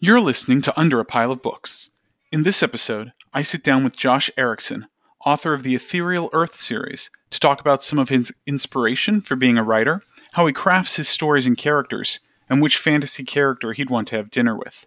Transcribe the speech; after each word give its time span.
You're 0.00 0.20
listening 0.20 0.60
to 0.62 0.78
Under 0.78 0.98
a 0.98 1.04
Pile 1.04 1.30
of 1.30 1.40
Books. 1.40 1.90
In 2.32 2.42
this 2.42 2.64
episode, 2.64 3.12
I 3.32 3.42
sit 3.42 3.62
down 3.62 3.84
with 3.84 3.96
Josh 3.96 4.28
Erikson, 4.36 4.86
author 5.24 5.54
of 5.54 5.62
the 5.62 5.76
Ethereal 5.76 6.28
Earth 6.32 6.56
series, 6.56 7.10
to 7.30 7.38
talk 7.38 7.60
about 7.60 7.82
some 7.82 8.00
of 8.00 8.08
his 8.08 8.34
inspiration 8.44 9.20
for 9.20 9.36
being 9.36 9.56
a 9.56 9.62
writer, 9.62 10.02
how 10.32 10.46
he 10.46 10.52
crafts 10.52 10.96
his 10.96 11.08
stories 11.08 11.46
and 11.46 11.56
characters, 11.56 12.18
and 12.50 12.60
which 12.60 12.76
fantasy 12.76 13.24
character 13.24 13.72
he'd 13.72 13.88
want 13.88 14.08
to 14.08 14.16
have 14.16 14.30
dinner 14.30 14.56
with. 14.56 14.86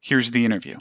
Here's 0.00 0.30
the 0.30 0.46
interview. 0.46 0.78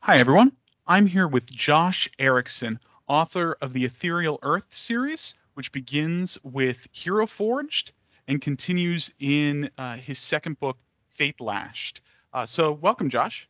Hi, 0.00 0.16
everyone. 0.16 0.52
I'm 0.86 1.06
here 1.06 1.26
with 1.26 1.50
Josh 1.50 2.08
Erikson, 2.18 2.78
author 3.08 3.56
of 3.62 3.72
the 3.72 3.86
Ethereal 3.86 4.38
Earth 4.42 4.66
series, 4.74 5.34
which 5.54 5.72
begins 5.72 6.38
with 6.44 6.86
Hero 6.92 7.26
Forged 7.26 7.92
and 8.28 8.40
continues 8.40 9.10
in 9.18 9.70
uh, 9.78 9.96
his 9.96 10.18
second 10.18 10.60
book, 10.60 10.78
Fate 11.08 11.40
Lashed. 11.40 12.02
Uh, 12.32 12.46
so, 12.46 12.70
welcome, 12.70 13.08
Josh. 13.08 13.48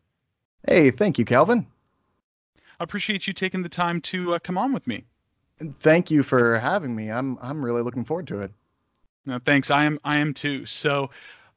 Hey, 0.66 0.92
thank 0.92 1.18
you, 1.18 1.24
Calvin. 1.24 1.66
I 2.80 2.84
appreciate 2.84 3.26
you 3.26 3.32
taking 3.32 3.62
the 3.62 3.68
time 3.68 4.00
to 4.02 4.34
uh, 4.34 4.38
come 4.38 4.56
on 4.56 4.72
with 4.72 4.86
me. 4.86 5.04
Thank 5.58 6.12
you 6.12 6.22
for 6.22 6.58
having 6.58 6.94
me. 6.94 7.10
I'm 7.10 7.36
I'm 7.42 7.64
really 7.64 7.82
looking 7.82 8.04
forward 8.04 8.28
to 8.28 8.42
it. 8.42 8.52
No, 9.26 9.40
thanks. 9.40 9.72
I 9.72 9.84
am 9.84 9.98
I 10.04 10.18
am 10.18 10.32
too. 10.32 10.66
So, 10.66 11.10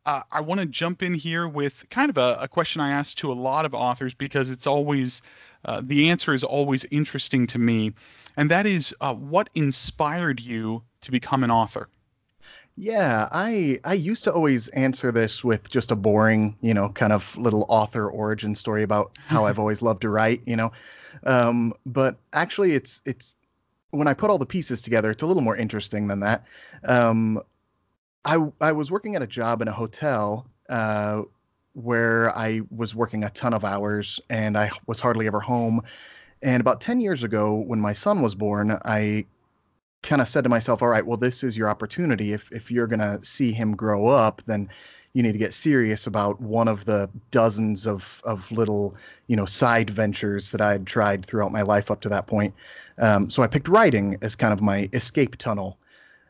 uh, 0.05 0.23
I 0.31 0.41
want 0.41 0.59
to 0.59 0.65
jump 0.65 1.03
in 1.03 1.13
here 1.13 1.47
with 1.47 1.85
kind 1.91 2.09
of 2.09 2.17
a, 2.17 2.39
a, 2.41 2.47
question 2.47 2.81
I 2.81 2.93
ask 2.93 3.15
to 3.17 3.31
a 3.31 3.33
lot 3.33 3.65
of 3.65 3.75
authors 3.75 4.15
because 4.15 4.49
it's 4.49 4.65
always 4.65 5.21
uh, 5.63 5.81
the 5.83 6.09
answer 6.09 6.33
is 6.33 6.43
always 6.43 6.85
interesting 6.89 7.45
to 7.47 7.59
me, 7.59 7.93
and 8.35 8.49
that 8.49 8.65
is 8.65 8.95
uh, 8.99 9.13
what 9.13 9.51
inspired 9.53 10.41
you 10.41 10.81
to 11.01 11.11
become 11.11 11.43
an 11.43 11.51
author. 11.51 11.87
Yeah, 12.75 13.27
I 13.31 13.79
I 13.83 13.93
used 13.93 14.23
to 14.23 14.33
always 14.33 14.67
answer 14.69 15.11
this 15.11 15.43
with 15.43 15.69
just 15.69 15.91
a 15.91 15.95
boring, 15.95 16.57
you 16.61 16.73
know, 16.73 16.89
kind 16.89 17.13
of 17.13 17.37
little 17.37 17.65
author 17.67 18.09
origin 18.09 18.55
story 18.55 18.83
about 18.83 19.11
how 19.25 19.45
I've 19.45 19.59
always 19.63 19.81
loved 19.81 20.01
to 20.01 20.09
write, 20.09 20.43
you 20.45 20.55
know. 20.55 20.71
Um, 21.23 21.73
but 21.85 22.17
actually, 22.33 22.73
it's 22.73 23.01
it's 23.05 23.33
when 23.91 24.07
I 24.07 24.13
put 24.13 24.29
all 24.29 24.37
the 24.37 24.45
pieces 24.45 24.81
together, 24.81 25.11
it's 25.11 25.21
a 25.21 25.27
little 25.27 25.43
more 25.43 25.55
interesting 25.55 26.07
than 26.07 26.21
that. 26.21 26.45
Um, 26.83 27.41
I 28.23 28.37
I 28.59 28.71
was 28.71 28.89
working 28.89 29.15
at 29.15 29.21
a 29.21 29.27
job 29.27 29.61
in 29.61 29.67
a 29.67 29.73
hotel 29.73 30.47
uh, 30.69 31.23
where 31.73 32.35
I 32.35 32.61
was 32.69 32.95
working 32.95 33.23
a 33.23 33.29
ton 33.29 33.53
of 33.53 33.65
hours, 33.65 34.21
and 34.29 34.57
I 34.57 34.71
was 34.87 34.99
hardly 34.99 35.27
ever 35.27 35.39
home. 35.39 35.81
And 36.41 36.61
about 36.61 36.81
ten 36.81 37.01
years 37.01 37.23
ago, 37.23 37.55
when 37.55 37.79
my 37.79 37.93
son 37.93 38.21
was 38.21 38.33
born, 38.33 38.71
I 38.83 39.25
kind 40.03 40.21
of 40.21 40.27
said 40.27 40.43
to 40.43 40.49
myself, 40.49 40.81
all 40.81 40.87
right, 40.87 41.05
well, 41.05 41.17
this 41.17 41.43
is 41.43 41.55
your 41.55 41.69
opportunity. 41.69 42.33
If 42.33 42.51
if 42.51 42.71
you're 42.71 42.87
gonna 42.87 43.23
see 43.23 43.51
him 43.51 43.75
grow 43.75 44.07
up, 44.07 44.41
then 44.45 44.69
you 45.13 45.23
need 45.23 45.33
to 45.33 45.37
get 45.37 45.53
serious 45.53 46.07
about 46.07 46.39
one 46.41 46.67
of 46.67 46.85
the 46.85 47.09
dozens 47.31 47.85
of 47.87 48.21
of 48.23 48.51
little 48.51 48.95
you 49.27 49.35
know 49.35 49.45
side 49.45 49.89
ventures 49.89 50.51
that 50.51 50.61
I 50.61 50.71
had 50.71 50.87
tried 50.87 51.25
throughout 51.25 51.51
my 51.51 51.61
life 51.63 51.91
up 51.91 52.01
to 52.01 52.09
that 52.09 52.27
point. 52.27 52.55
Um, 52.97 53.29
so 53.29 53.43
I 53.43 53.47
picked 53.47 53.67
writing 53.67 54.17
as 54.21 54.35
kind 54.35 54.53
of 54.53 54.61
my 54.61 54.89
escape 54.93 55.37
tunnel. 55.37 55.77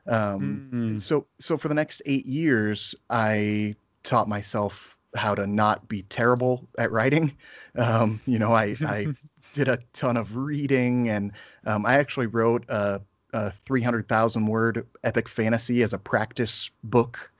Um, 0.08 0.70
mm-hmm. 0.74 0.98
So 1.00 1.28
so 1.40 1.58
for 1.58 1.68
the 1.68 1.76
next 1.76 2.02
eight 2.06 2.26
years, 2.26 2.96
I 3.10 3.76
taught 4.04 4.28
myself 4.28 4.98
how 5.16 5.36
to 5.36 5.46
not 5.46 5.88
be 5.88 6.04
terrible 6.04 6.68
at 6.78 6.92
writing. 6.92 7.38
Um, 7.76 8.20
you 8.26 8.40
know, 8.40 8.54
I 8.54 8.76
I 8.82 9.08
did 9.54 9.68
a 9.68 9.80
ton 9.94 10.18
of 10.18 10.36
reading, 10.36 11.10
and 11.10 11.34
um, 11.66 11.86
I 11.86 11.96
actually 11.96 12.28
wrote 12.28 12.66
a 12.70 13.02
a 13.34 13.52
300,000 13.52 14.46
word 14.48 14.88
epic 15.04 15.28
fantasy 15.28 15.84
as 15.84 15.94
a 15.94 15.98
practice 15.98 16.72
book. 16.84 17.32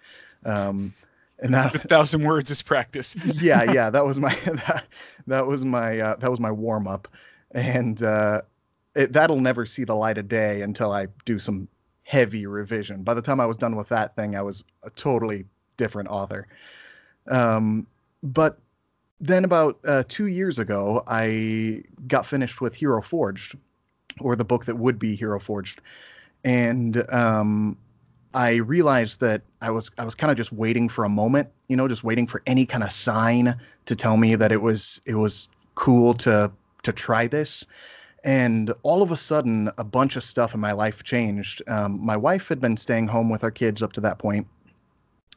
Um, 0.46 0.94
and 1.40 1.54
that 1.54 1.76
a 1.76 1.80
thousand 1.80 2.24
words 2.24 2.52
is 2.52 2.62
practice. 2.62 3.16
yeah, 3.42 3.72
yeah, 3.72 3.90
that 3.90 4.06
was 4.06 4.20
my 4.20 4.34
that, 4.46 4.86
that 5.28 5.48
was 5.48 5.66
my 5.66 6.00
uh, 6.00 6.16
that 6.18 6.30
was 6.30 6.40
my 6.40 6.52
warm 6.52 6.88
up, 6.88 7.08
and 7.50 8.02
uh, 8.02 8.42
it, 8.96 9.14
that'll 9.14 9.40
never 9.40 9.66
see 9.66 9.84
the 9.84 9.96
light 9.96 10.18
of 10.20 10.28
day 10.28 10.62
until 10.62 10.92
I 10.92 11.08
do 11.26 11.40
some 11.40 11.68
heavy 12.04 12.46
revision. 12.46 13.04
By 13.04 13.16
the 13.16 13.22
time 13.22 13.40
I 13.40 13.46
was 13.48 13.58
done 13.58 13.76
with 13.76 13.90
that 13.90 14.16
thing, 14.16 14.36
I 14.36 14.44
was 14.44 14.64
a 14.84 14.90
totally 14.90 15.46
different 15.78 16.10
author. 16.10 16.48
Um, 17.28 17.88
but 18.22 18.60
then 19.20 19.46
about 19.46 19.80
uh, 19.86 20.04
two 20.08 20.28
years 20.28 20.60
ago, 20.60 21.04
I 21.08 21.84
got 22.08 22.26
finished 22.26 22.62
with 22.62 22.76
Hero 22.76 23.02
Forged, 23.02 23.56
or 24.22 24.36
the 24.36 24.46
book 24.46 24.66
that 24.66 24.78
would 24.78 25.00
be 25.00 25.16
Hero 25.16 25.40
Forged, 25.40 25.82
and 26.44 27.12
um, 27.12 27.78
I 28.34 28.56
realized 28.58 29.20
that 29.22 29.42
I 29.62 29.72
was 29.72 29.92
I 29.98 30.06
was 30.06 30.16
kind 30.16 30.32
of 30.32 30.38
just 30.38 30.52
waiting 30.52 30.90
for 30.90 31.04
a 31.04 31.10
moment, 31.10 31.50
you 31.68 31.76
know, 31.76 31.88
just 31.88 32.04
waiting 32.04 32.28
for 32.28 32.42
any 32.46 32.66
kind 32.66 32.84
of 32.84 32.92
sign 32.92 33.60
to 33.86 33.96
tell 33.96 34.16
me 34.16 34.36
that 34.36 34.52
it 34.52 34.62
was 34.62 35.02
it 35.06 35.16
was 35.16 35.50
cool 35.76 36.14
to 36.16 36.52
to 36.84 36.94
try 36.94 37.28
this. 37.28 37.66
And 38.24 38.74
all 38.84 39.02
of 39.02 39.12
a 39.12 39.18
sudden, 39.18 39.72
a 39.78 39.84
bunch 39.84 40.16
of 40.16 40.24
stuff 40.24 40.54
in 40.54 40.60
my 40.60 40.74
life 40.74 41.04
changed. 41.04 41.64
Um, 41.68 42.06
my 42.06 42.18
wife 42.18 42.50
had 42.50 42.62
been 42.62 42.78
staying 42.78 43.08
home 43.08 43.30
with 43.30 43.44
our 43.44 43.52
kids 43.52 43.82
up 43.82 43.94
to 43.94 44.02
that 44.02 44.20
point, 44.20 44.48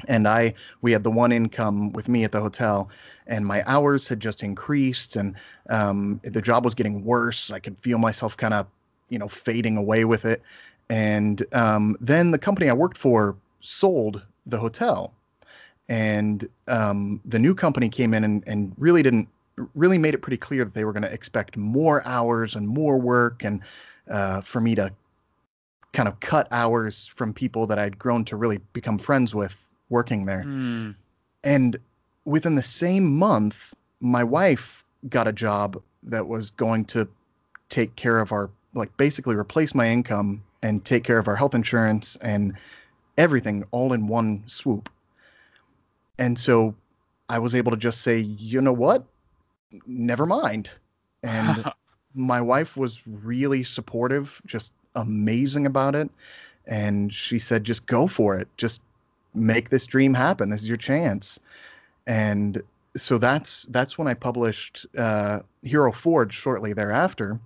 and 0.06 0.28
I 0.28 0.54
we 0.82 0.92
had 0.92 1.02
the 1.02 1.10
one 1.10 1.32
income 1.32 1.92
with 1.92 2.08
me 2.08 2.24
at 2.24 2.32
the 2.32 2.40
hotel, 2.40 2.90
and 3.26 3.46
my 3.46 3.64
hours 3.66 4.06
had 4.06 4.20
just 4.20 4.42
increased, 4.42 5.16
and 5.16 5.36
um, 5.68 6.20
the 6.22 6.42
job 6.42 6.64
was 6.64 6.74
getting 6.74 7.04
worse. 7.04 7.50
I 7.50 7.58
could 7.58 7.78
feel 7.78 7.98
myself 7.98 8.36
kind 8.36 8.54
of, 8.54 8.66
you 9.08 9.18
know, 9.18 9.28
fading 9.28 9.76
away 9.76 10.04
with 10.04 10.24
it. 10.24 10.42
And 10.90 11.44
um, 11.52 11.96
then 12.00 12.30
the 12.30 12.38
company 12.38 12.68
I 12.68 12.72
worked 12.72 12.98
for 12.98 13.36
sold 13.60 14.22
the 14.46 14.58
hotel, 14.58 15.12
and 15.88 16.48
um, 16.68 17.20
the 17.24 17.38
new 17.38 17.54
company 17.54 17.88
came 17.88 18.14
in 18.14 18.24
and, 18.24 18.44
and 18.46 18.74
really 18.78 19.02
didn't 19.02 19.28
really 19.74 19.98
made 19.98 20.14
it 20.14 20.18
pretty 20.18 20.36
clear 20.36 20.64
that 20.64 20.74
they 20.74 20.84
were 20.84 20.92
going 20.92 21.04
to 21.04 21.12
expect 21.12 21.56
more 21.56 22.06
hours 22.06 22.56
and 22.56 22.68
more 22.68 22.98
work, 22.98 23.44
and 23.44 23.60
uh, 24.10 24.40
for 24.40 24.60
me 24.60 24.74
to 24.74 24.92
kind 25.92 26.08
of 26.08 26.18
cut 26.20 26.48
hours 26.50 27.06
from 27.06 27.32
people 27.32 27.68
that 27.68 27.78
I'd 27.78 27.98
grown 27.98 28.24
to 28.26 28.36
really 28.36 28.58
become 28.72 28.98
friends 28.98 29.34
with 29.34 29.56
working 29.88 30.26
there. 30.26 30.42
Mm. 30.44 30.96
And 31.44 31.76
within 32.24 32.56
the 32.56 32.62
same 32.62 33.16
month, 33.16 33.72
my 34.00 34.24
wife 34.24 34.84
got 35.08 35.28
a 35.28 35.32
job 35.32 35.80
that 36.02 36.26
was 36.26 36.50
going 36.50 36.86
to 36.86 37.08
take 37.68 37.94
care 37.94 38.18
of 38.18 38.32
our, 38.32 38.50
like, 38.74 38.96
basically 38.96 39.36
replace 39.36 39.74
my 39.74 39.88
income 39.88 40.42
and 40.62 40.84
take 40.84 41.04
care 41.04 41.18
of 41.18 41.28
our 41.28 41.36
health 41.36 41.54
insurance 41.54 42.16
and 42.16 42.56
everything 43.16 43.64
all 43.70 43.92
in 43.92 44.08
one 44.08 44.44
swoop. 44.46 44.90
And 46.18 46.38
so 46.38 46.74
I 47.28 47.38
was 47.38 47.54
able 47.54 47.72
to 47.72 47.76
just 47.76 48.00
say, 48.02 48.18
you 48.18 48.60
know 48.60 48.72
what? 48.72 49.04
Never 49.86 50.26
mind. 50.26 50.70
And 51.22 51.64
my 52.14 52.40
wife 52.40 52.76
was 52.76 53.00
really 53.06 53.64
supportive, 53.64 54.40
just 54.46 54.72
amazing 54.94 55.66
about 55.66 55.94
it. 55.94 56.10
And 56.66 57.12
she 57.12 57.38
said, 57.38 57.64
just 57.64 57.86
go 57.86 58.06
for 58.06 58.36
it. 58.36 58.48
Just 58.56 58.80
make 59.34 59.68
this 59.68 59.86
dream 59.86 60.14
happen. 60.14 60.50
This 60.50 60.62
is 60.62 60.68
your 60.68 60.76
chance. 60.76 61.40
And 62.06 62.62
so 62.96 63.18
that's 63.18 63.64
that's 63.64 63.98
when 63.98 64.06
I 64.06 64.14
published 64.14 64.86
uh, 64.96 65.40
Hero 65.62 65.92
Forge 65.92 66.34
shortly 66.34 66.72
thereafter. 66.72 67.40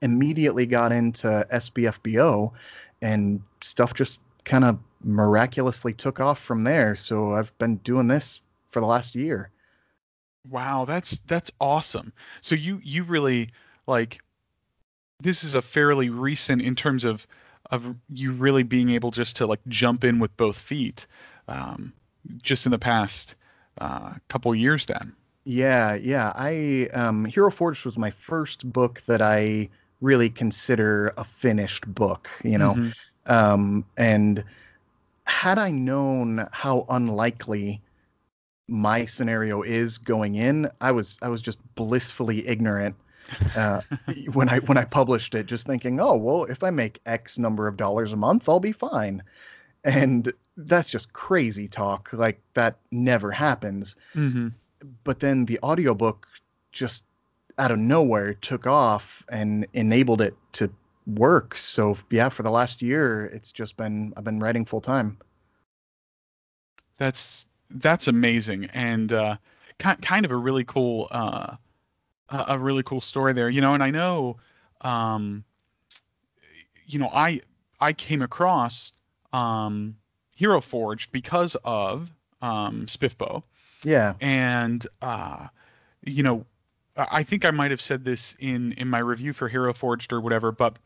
Immediately 0.00 0.66
got 0.66 0.92
into 0.92 1.46
SPFBO, 1.50 2.52
and 3.02 3.42
stuff 3.60 3.94
just 3.94 4.20
kind 4.44 4.64
of 4.64 4.78
miraculously 5.02 5.92
took 5.92 6.20
off 6.20 6.38
from 6.38 6.64
there. 6.64 6.96
So 6.96 7.34
I've 7.34 7.56
been 7.58 7.76
doing 7.76 8.08
this 8.08 8.40
for 8.70 8.80
the 8.80 8.86
last 8.86 9.14
year. 9.14 9.50
Wow, 10.48 10.84
that's 10.84 11.18
that's 11.18 11.50
awesome. 11.60 12.12
So 12.40 12.54
you 12.54 12.80
you 12.82 13.04
really 13.04 13.50
like 13.86 14.20
this 15.20 15.44
is 15.44 15.54
a 15.54 15.62
fairly 15.62 16.10
recent 16.10 16.62
in 16.62 16.74
terms 16.74 17.04
of 17.04 17.26
of 17.70 17.94
you 18.08 18.32
really 18.32 18.62
being 18.62 18.90
able 18.90 19.10
just 19.10 19.36
to 19.36 19.46
like 19.46 19.60
jump 19.68 20.04
in 20.04 20.18
with 20.18 20.36
both 20.36 20.56
feet 20.56 21.06
um, 21.48 21.92
just 22.42 22.66
in 22.66 22.72
the 22.72 22.78
past 22.78 23.34
uh, 23.80 24.14
couple 24.28 24.54
years 24.54 24.86
then 24.86 25.12
yeah 25.44 25.94
yeah 25.94 26.32
i 26.34 26.88
um, 26.92 27.24
hero 27.24 27.50
forge 27.50 27.84
was 27.84 27.98
my 27.98 28.10
first 28.10 28.70
book 28.70 29.02
that 29.06 29.22
i 29.22 29.68
really 30.00 30.30
consider 30.30 31.12
a 31.16 31.24
finished 31.24 31.92
book 31.92 32.30
you 32.44 32.58
know 32.58 32.74
mm-hmm. 32.74 33.32
um, 33.32 33.84
and 33.96 34.44
had 35.24 35.58
i 35.58 35.70
known 35.70 36.46
how 36.52 36.86
unlikely 36.88 37.82
my 38.66 39.04
scenario 39.04 39.62
is 39.62 39.98
going 39.98 40.34
in 40.34 40.70
i 40.80 40.92
was 40.92 41.18
i 41.22 41.28
was 41.28 41.42
just 41.42 41.58
blissfully 41.74 42.46
ignorant 42.46 42.96
uh, 43.56 43.80
when 44.32 44.48
I 44.48 44.58
when 44.60 44.78
I 44.78 44.84
published 44.84 45.34
it, 45.34 45.46
just 45.46 45.66
thinking, 45.66 46.00
oh 46.00 46.16
well, 46.16 46.44
if 46.44 46.62
I 46.62 46.70
make 46.70 47.00
X 47.04 47.38
number 47.38 47.68
of 47.68 47.76
dollars 47.76 48.12
a 48.12 48.16
month, 48.16 48.48
I'll 48.48 48.60
be 48.60 48.72
fine. 48.72 49.22
And 49.84 50.32
that's 50.56 50.90
just 50.90 51.12
crazy 51.12 51.68
talk. 51.68 52.10
Like 52.12 52.40
that 52.54 52.78
never 52.90 53.30
happens. 53.30 53.96
Mm-hmm. 54.14 54.48
But 55.04 55.20
then 55.20 55.44
the 55.44 55.60
audiobook 55.62 56.26
just 56.72 57.04
out 57.58 57.70
of 57.70 57.78
nowhere 57.78 58.34
took 58.34 58.66
off 58.66 59.24
and 59.28 59.66
enabled 59.72 60.20
it 60.20 60.34
to 60.52 60.70
work. 61.06 61.56
So 61.56 61.98
yeah, 62.10 62.28
for 62.28 62.42
the 62.42 62.50
last 62.50 62.82
year, 62.82 63.26
it's 63.26 63.52
just 63.52 63.76
been 63.76 64.12
I've 64.16 64.24
been 64.24 64.40
writing 64.40 64.64
full 64.64 64.80
time. 64.80 65.18
That's 66.96 67.46
that's 67.70 68.08
amazing 68.08 68.66
and 68.72 69.12
uh, 69.12 69.36
kind 69.78 70.24
of 70.24 70.30
a 70.30 70.36
really 70.36 70.64
cool 70.64 71.08
uh, 71.10 71.56
a 72.30 72.58
really 72.58 72.82
cool 72.82 73.00
story 73.00 73.32
there. 73.32 73.48
You 73.48 73.60
know, 73.60 73.74
and 73.74 73.82
I 73.82 73.90
know, 73.90 74.36
um, 74.80 75.44
you 76.86 76.98
know, 76.98 77.10
I 77.12 77.40
I 77.80 77.92
came 77.92 78.22
across 78.22 78.92
um, 79.32 79.96
Hero 80.34 80.60
Forged 80.60 81.12
because 81.12 81.56
of 81.64 82.10
um, 82.42 82.86
Spiffbo. 82.86 83.42
Yeah. 83.84 84.14
And 84.20 84.86
uh, 85.00 85.48
you 86.04 86.22
know, 86.22 86.44
I 86.98 87.22
think 87.22 87.44
I 87.44 87.50
might 87.52 87.70
have 87.70 87.80
said 87.80 88.04
this 88.04 88.34
in 88.38 88.72
in 88.72 88.88
my 88.88 88.98
review 88.98 89.32
for 89.32 89.48
Hero 89.48 89.72
Forged 89.72 90.12
or 90.12 90.20
whatever, 90.20 90.52
but 90.52 90.76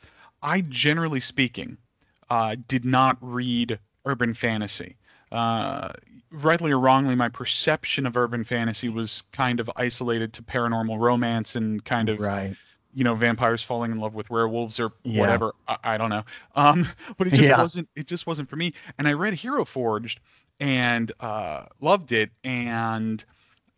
I 0.43 0.61
generally 0.61 1.21
speaking 1.21 1.79
uh, 2.29 2.57
did 2.69 2.85
not 2.85 3.17
read 3.21 3.79
urban 4.05 4.35
fantasy. 4.35 4.97
Uh, 5.31 5.93
rightly 6.31 6.73
or 6.73 6.79
wrongly, 6.79 7.15
my 7.15 7.29
perception 7.29 8.07
of 8.07 8.17
urban 8.17 8.45
fantasy 8.45 8.89
was 8.89 9.23
kind 9.33 9.61
of 9.61 9.71
isolated 9.77 10.35
to 10.35 10.43
paranormal 10.43 10.99
romance 10.99 11.57
and 11.57 11.85
kind 11.85 12.09
of 12.09 12.21
right 12.21 12.55
you 12.95 13.05
know 13.05 13.15
vampires 13.15 13.63
falling 13.63 13.91
in 13.91 13.99
love 13.99 14.15
with 14.15 14.29
werewolves 14.29 14.79
or 14.79 14.93
yeah. 15.03 15.21
whatever 15.21 15.53
I, 15.67 15.77
I, 15.85 15.97
don't 15.99 16.11
know 16.11 16.25
um 16.55 16.87
but 17.17 17.27
it 17.27 17.31
just 17.31 17.43
yeah. 17.43 17.59
wasn't 17.59 17.89
it 17.97 18.07
just 18.07 18.27
wasn't 18.27 18.51
for 18.51 18.57
me 18.57 18.75
and 18.99 19.09
i 19.09 19.15
read 19.15 19.35
hero 19.35 19.65
forged 19.65 20.21
and 20.61 21.11
uh 21.21 21.65
loved 21.81 22.13
it 22.13 22.31
and 22.45 23.25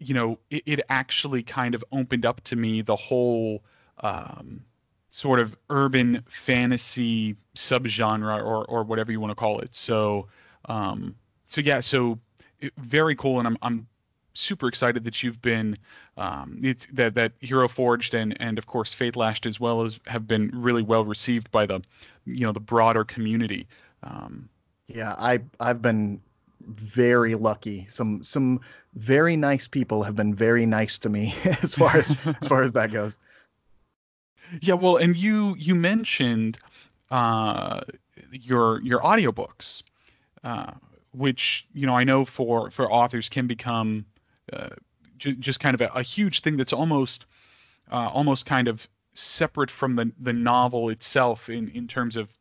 you 0.04 0.14
know 0.14 0.38
it, 0.50 0.62
it 0.66 0.80
actually 0.88 1.42
kind 1.42 1.74
of 1.74 1.84
opened 1.92 2.26
up 2.26 2.40
to 2.42 2.56
me 2.56 2.82
the 2.82 2.96
whole 2.96 3.62
um 3.98 4.64
sort 5.08 5.38
of 5.38 5.56
urban 5.70 6.22
fantasy 6.26 7.36
subgenre 7.54 8.44
or 8.44 8.64
or 8.64 8.84
whatever 8.84 9.12
you 9.12 9.20
want 9.20 9.30
to 9.30 9.36
call 9.36 9.60
it 9.60 9.74
so 9.74 10.26
um 10.66 11.14
so 11.46 11.60
yeah 11.60 11.80
so 11.80 12.18
it, 12.60 12.72
very 12.76 13.14
cool 13.14 13.38
and 13.38 13.46
i'm 13.46 13.58
i'm 13.62 13.86
super 14.34 14.66
excited 14.68 15.04
that 15.04 15.22
you've 15.22 15.40
been 15.40 15.78
um, 16.16 16.60
it's 16.62 16.86
that 16.92 17.14
that 17.14 17.32
Hero 17.40 17.68
Forged 17.68 18.14
and 18.14 18.36
and 18.40 18.58
of 18.58 18.66
course 18.66 18.92
Fate 18.92 19.16
Lashed 19.16 19.46
as 19.46 19.58
well 19.58 19.84
as 19.84 19.98
have 20.06 20.26
been 20.26 20.50
really 20.52 20.82
well 20.82 21.04
received 21.04 21.50
by 21.50 21.66
the 21.66 21.82
you 22.26 22.44
know 22.46 22.52
the 22.52 22.60
broader 22.60 23.04
community. 23.04 23.66
Um, 24.02 24.48
yeah, 24.86 25.14
I 25.16 25.40
I've 25.58 25.80
been 25.80 26.20
very 26.66 27.34
lucky. 27.34 27.86
Some 27.88 28.22
some 28.22 28.60
very 28.94 29.36
nice 29.36 29.66
people 29.68 30.02
have 30.04 30.16
been 30.16 30.34
very 30.34 30.66
nice 30.66 31.00
to 31.00 31.08
me 31.08 31.34
as 31.62 31.74
far 31.74 31.96
as 31.96 32.16
as 32.40 32.48
far 32.48 32.62
as 32.62 32.72
that 32.72 32.92
goes. 32.92 33.18
Yeah, 34.60 34.74
well, 34.74 34.96
and 34.96 35.16
you 35.16 35.54
you 35.58 35.74
mentioned 35.74 36.58
uh, 37.10 37.80
your 38.30 38.80
your 38.82 39.00
audiobooks, 39.00 39.82
uh, 40.42 40.72
which 41.12 41.66
you 41.72 41.86
know 41.86 41.96
I 41.96 42.04
know 42.04 42.24
for 42.24 42.70
for 42.70 42.90
authors 42.90 43.28
can 43.28 43.46
become 43.46 44.06
uh, 44.52 44.70
j- 45.18 45.34
just 45.34 45.60
kind 45.60 45.74
of 45.74 45.80
a, 45.80 45.90
a, 45.94 46.02
huge 46.02 46.40
thing 46.40 46.56
that's 46.56 46.72
almost 46.72 47.26
uh, 47.90 48.10
almost 48.12 48.46
kind 48.46 48.68
of 48.68 48.86
separate 49.14 49.70
from 49.70 49.96
the 49.96 50.12
the 50.20 50.32
novel 50.32 50.90
itself 50.90 51.48
in 51.48 51.68
in 51.70 51.88
terms 51.88 52.16
of 52.16 52.36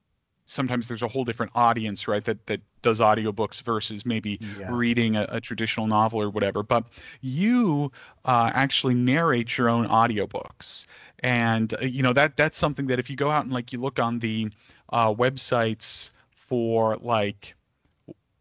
sometimes 0.45 0.87
there's 0.87 1.03
a 1.03 1.07
whole 1.07 1.23
different 1.23 1.51
audience 1.55 2.07
right 2.07 2.25
that 2.25 2.45
that 2.47 2.61
does 2.83 2.99
audiobooks 2.99 3.61
versus 3.63 4.05
maybe 4.05 4.39
yeah. 4.59 4.67
reading 4.71 5.15
a, 5.15 5.25
a, 5.29 5.41
traditional 5.41 5.87
novel 5.87 6.21
or 6.21 6.29
whatever 6.29 6.61
but 6.61 6.85
you 7.21 7.91
uh, 8.25 8.51
actually 8.53 8.93
narrate 8.93 9.57
your 9.57 9.69
own 9.69 9.87
audiobooks. 9.87 10.85
And 11.19 11.73
uh, 11.73 11.85
you 11.85 12.03
know 12.03 12.13
that 12.13 12.35
that's 12.37 12.57
something 12.57 12.87
that 12.87 12.99
if 12.99 13.09
you 13.09 13.15
go 13.15 13.31
out 13.31 13.43
and 13.43 13.53
like 13.53 13.73
you 13.73 13.79
look 13.79 13.99
on 13.99 14.19
the 14.19 14.49
uh, 14.89 15.13
websites 15.13 16.11
for 16.31 16.97
like 16.97 17.55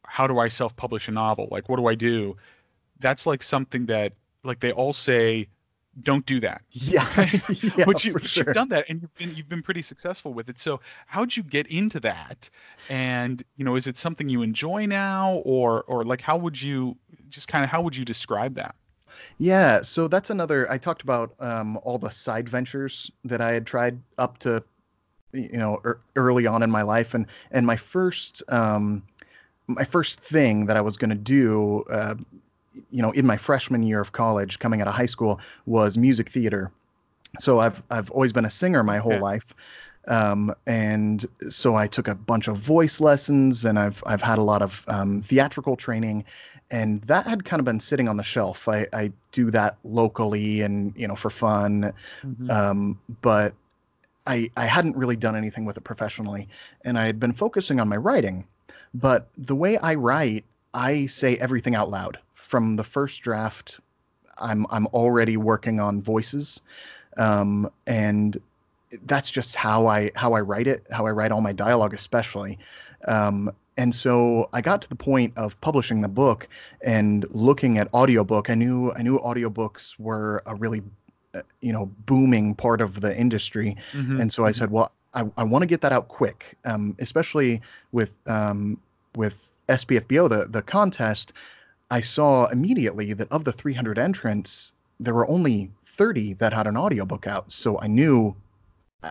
how 0.05 0.27
do 0.27 0.39
i 0.39 0.49
self-publish 0.49 1.09
a 1.09 1.13
novel? 1.13 1.49
Like 1.51 1.69
what 1.69 1.77
do 1.77 1.87
i 1.87 1.95
do? 1.95 2.37
That's 3.01 3.27
like 3.27 3.43
something 3.43 3.87
that 3.87 4.15
like 4.45 4.61
they 4.61 4.73
all 4.73 4.93
say 4.93 5.49
don't 6.01 6.25
do 6.25 6.41
that. 6.41 6.63
Yeah. 6.71 7.07
yeah 7.77 7.85
but 7.85 8.05
you, 8.05 8.19
sure. 8.21 8.45
you've 8.47 8.55
done 8.55 8.69
that 8.71 8.87
and 8.89 9.03
you've 9.03 9.15
been 9.15 9.37
you've 9.37 9.49
been 9.49 9.63
pretty 9.63 9.83
successful 9.83 10.33
with 10.33 10.49
it. 10.49 10.59
So 10.59 10.81
how'd 11.07 11.35
you 11.35 11.43
get 11.43 11.67
into 11.69 12.01
that? 12.01 12.51
And 12.89 13.43
you 13.57 13.65
know, 13.65 13.77
is 13.77 13.87
it 13.87 13.97
something 13.97 14.29
you 14.29 14.43
enjoy 14.43 14.87
now 14.87 15.43
or 15.45 15.83
or 15.83 16.05
like 16.05 16.21
how 16.21 16.37
would 16.39 16.61
you 16.61 16.97
just 17.29 17.49
kind 17.49 17.65
of 17.65 17.71
how 17.71 17.83
would 17.83 17.97
you 17.97 18.05
describe 18.05 18.55
that? 18.57 18.75
Yeah, 19.39 19.83
so 19.83 20.09
that's 20.09 20.31
another 20.31 20.71
I 20.71 20.79
talked 20.79 21.03
about 21.03 21.35
um, 21.39 21.79
all 21.83 21.99
the 21.99 22.11
side 22.11 22.49
ventures 22.49 23.11
that 23.25 23.41
I 23.41 23.53
had 23.53 23.67
tried 23.67 24.01
up 24.19 24.39
to 24.39 24.65
you 25.33 25.59
know 25.59 25.81
er, 25.85 26.01
early 26.17 26.47
on 26.47 26.63
in 26.63 26.71
my 26.71 26.83
life 26.83 27.15
and 27.15 27.27
and 27.51 27.67
my 27.67 27.77
first 27.77 28.43
um, 28.49 29.05
my 29.67 29.85
first 29.85 30.21
thing 30.21 30.67
that 30.67 30.77
I 30.77 30.81
was 30.81 30.97
going 30.97 31.11
to 31.11 31.17
do 31.17 31.85
uh, 31.91 32.15
you 32.91 33.03
know, 33.03 33.11
in 33.11 33.27
my 33.27 33.37
freshman 33.37 33.83
year 33.83 34.01
of 34.01 34.13
college, 34.13 34.59
coming 34.59 34.81
out 34.81 34.89
of 34.89 34.95
high 34.95 35.07
school, 35.07 35.41
was 35.67 35.97
music 35.97 36.31
theater. 36.31 36.71
So 37.39 37.59
I've 37.59 37.83
I've 37.91 38.11
always 38.11 38.33
been 38.33 38.45
a 38.45 38.51
singer 38.51 38.83
my 38.83 38.99
whole 38.99 39.19
life, 39.19 39.47
um, 40.07 40.55
and 40.67 41.25
so 41.49 41.75
I 41.75 41.87
took 41.87 42.09
a 42.09 42.15
bunch 42.15 42.49
of 42.49 42.57
voice 42.57 43.01
lessons, 43.01 43.65
and 43.65 43.79
I've 43.79 44.03
I've 44.07 44.23
had 44.23 44.39
a 44.39 44.43
lot 44.43 44.63
of 44.63 44.85
um, 44.87 45.23
theatrical 45.23 45.77
training, 45.77 46.25
and 46.71 47.01
that 47.03 47.27
had 47.27 47.45
kind 47.45 47.61
of 47.61 47.65
been 47.65 47.81
sitting 47.81 48.09
on 48.09 48.17
the 48.17 48.23
shelf. 48.23 48.69
I, 48.69 48.87
I 48.93 49.13
do 49.31 49.51
that 49.53 49.77
locally 49.85 50.63
and 50.63 50.95
you 50.97 51.09
know 51.09 51.17
for 51.17 51.31
fun, 51.31 51.93
mm-hmm. 52.23 52.51
um, 52.51 53.01
but 53.23 53.55
I 54.27 54.51
I 54.57 54.67
hadn't 54.67 54.97
really 54.97 55.17
done 55.17 55.37
anything 55.37 55.65
with 55.65 55.77
it 55.77 55.85
professionally, 55.85 56.49
and 56.85 56.99
I 56.99 57.07
had 57.07 57.21
been 57.21 57.33
focusing 57.33 57.81
on 57.81 57.89
my 57.89 57.97
writing. 57.97 58.47
But 58.95 59.29
the 59.39 59.57
way 59.57 59.79
I 59.79 59.95
write, 59.95 60.45
I 60.75 61.07
say 61.07 61.37
everything 61.37 61.75
out 61.75 61.91
loud 61.91 62.19
from 62.53 62.77
the 62.77 62.85
first 62.85 63.23
draft, 63.23 63.81
I'm 64.37 64.67
I'm 64.69 64.87
already 64.89 65.39
working 65.39 65.81
on 65.81 66.03
voices, 66.03 66.61
um, 67.17 67.71
and 67.87 68.39
that's 69.07 69.31
just 69.31 69.57
how 69.57 69.87
I 69.87 70.11
how 70.15 70.35
I 70.35 70.43
write 70.43 70.67
it, 70.67 70.85
how 70.91 71.07
I 71.07 71.13
write 71.13 71.33
all 71.33 71.41
my 71.41 71.55
dialogue, 71.55 71.95
especially. 71.95 72.59
Um, 73.09 73.53
and 73.79 73.95
so 73.95 74.51
I 74.53 74.61
got 74.61 74.83
to 74.83 74.89
the 74.91 74.97
point 74.97 75.39
of 75.39 75.59
publishing 75.63 76.03
the 76.03 76.09
book 76.09 76.47
and 76.83 77.25
looking 77.31 77.79
at 77.79 77.95
audiobook. 77.95 78.51
I 78.51 78.55
knew 78.55 78.93
I 78.93 79.01
knew 79.01 79.19
audiobooks 79.19 79.99
were 79.99 80.43
a 80.45 80.55
really 80.55 80.83
uh, 81.35 81.41
you 81.63 81.73
know 81.73 81.87
booming 82.05 82.55
part 82.55 82.83
of 82.83 83.01
the 83.01 83.19
industry, 83.19 83.79
mm-hmm. 83.93 84.21
and 84.21 84.31
so 84.31 84.45
I 84.45 84.51
mm-hmm. 84.51 84.59
said, 84.59 84.71
well, 84.71 84.93
I, 85.15 85.25
I 85.39 85.45
want 85.45 85.63
to 85.63 85.67
get 85.67 85.81
that 85.81 85.93
out 85.93 86.09
quick, 86.09 86.59
um, 86.67 86.97
especially 86.99 87.63
with 87.93 88.13
um, 88.27 88.79
with 89.17 89.39
SPFBO 89.71 90.29
the 90.29 90.49
the 90.51 90.61
contest. 90.61 91.33
I 91.93 92.01
saw 92.01 92.47
immediately 92.47 93.13
that 93.13 93.31
of 93.31 93.45
the 93.45 93.53
300 93.53 93.99
entrants, 93.99 94.73
there 94.99 95.13
were 95.13 95.29
only 95.29 95.73
30 95.85 96.35
that 96.35 96.55
had 96.55 96.67
an 96.67 96.79
audiobook 96.79 97.27
out. 97.27 97.53
So 97.53 97.79
I 97.79 97.87
knew 97.87 98.35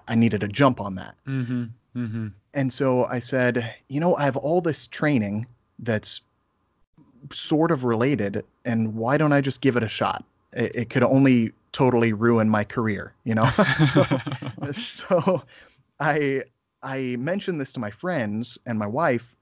I 0.08 0.16
needed 0.16 0.42
to 0.42 0.48
jump 0.48 0.82
on 0.82 0.96
that. 0.96 1.16
Mm-hmm. 1.28 1.66
Mm-hmm. 1.96 2.28
And 2.56 2.74
so 2.74 3.06
I 3.06 3.20
said, 3.20 3.76
you 3.88 4.00
know, 4.00 4.16
I 4.16 4.24
have 4.24 4.36
all 4.36 4.62
this 4.62 4.88
training 4.88 5.46
that's 5.78 6.22
sort 7.32 7.70
of 7.70 7.84
related, 7.84 8.46
and 8.66 8.96
why 8.96 9.18
don't 9.18 9.32
I 9.32 9.42
just 9.42 9.62
give 9.62 9.78
it 9.78 9.84
a 9.84 9.88
shot? 9.88 10.24
It, 10.52 10.76
it 10.76 10.90
could 10.90 11.04
only 11.04 11.52
totally 11.72 12.14
ruin 12.14 12.50
my 12.50 12.64
career, 12.64 13.14
you 13.24 13.36
know? 13.36 13.46
so, 13.86 14.06
so 14.72 15.44
I 16.00 16.46
I 16.82 17.16
mentioned 17.20 17.62
this 17.62 17.74
to 17.74 17.80
my 17.80 17.92
friends 17.92 18.58
and 18.66 18.80
my 18.80 18.88
wife, 18.88 19.36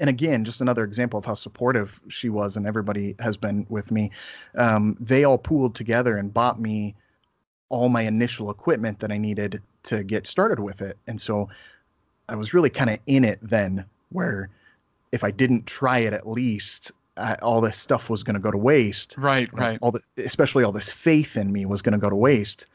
and 0.00 0.10
again, 0.10 0.44
just 0.44 0.60
another 0.60 0.84
example 0.84 1.18
of 1.18 1.24
how 1.24 1.34
supportive 1.34 2.00
she 2.08 2.28
was, 2.28 2.56
and 2.56 2.66
everybody 2.66 3.14
has 3.18 3.36
been 3.36 3.66
with 3.68 3.90
me. 3.90 4.10
Um, 4.54 4.96
they 5.00 5.24
all 5.24 5.38
pooled 5.38 5.74
together 5.74 6.16
and 6.16 6.32
bought 6.32 6.60
me 6.60 6.94
all 7.68 7.88
my 7.88 8.02
initial 8.02 8.50
equipment 8.50 9.00
that 9.00 9.12
I 9.12 9.18
needed 9.18 9.62
to 9.84 10.02
get 10.02 10.26
started 10.26 10.60
with 10.60 10.80
it. 10.80 10.96
And 11.06 11.20
so 11.20 11.48
I 12.28 12.36
was 12.36 12.54
really 12.54 12.70
kind 12.70 12.90
of 12.90 12.98
in 13.06 13.24
it 13.24 13.38
then, 13.42 13.84
where 14.10 14.50
if 15.12 15.24
I 15.24 15.30
didn't 15.30 15.66
try 15.66 16.00
it 16.00 16.12
at 16.12 16.28
least, 16.28 16.92
I, 17.16 17.34
all 17.36 17.60
this 17.60 17.76
stuff 17.76 18.10
was 18.10 18.24
going 18.24 18.34
to 18.34 18.40
go 18.40 18.50
to 18.50 18.58
waste. 18.58 19.16
Right, 19.18 19.52
right. 19.52 19.78
All 19.80 19.92
the, 19.92 20.00
especially 20.16 20.64
all 20.64 20.72
this 20.72 20.90
faith 20.90 21.36
in 21.36 21.50
me 21.50 21.66
was 21.66 21.82
going 21.82 21.92
to 21.92 21.98
go 21.98 22.10
to 22.10 22.16
waste. 22.16 22.66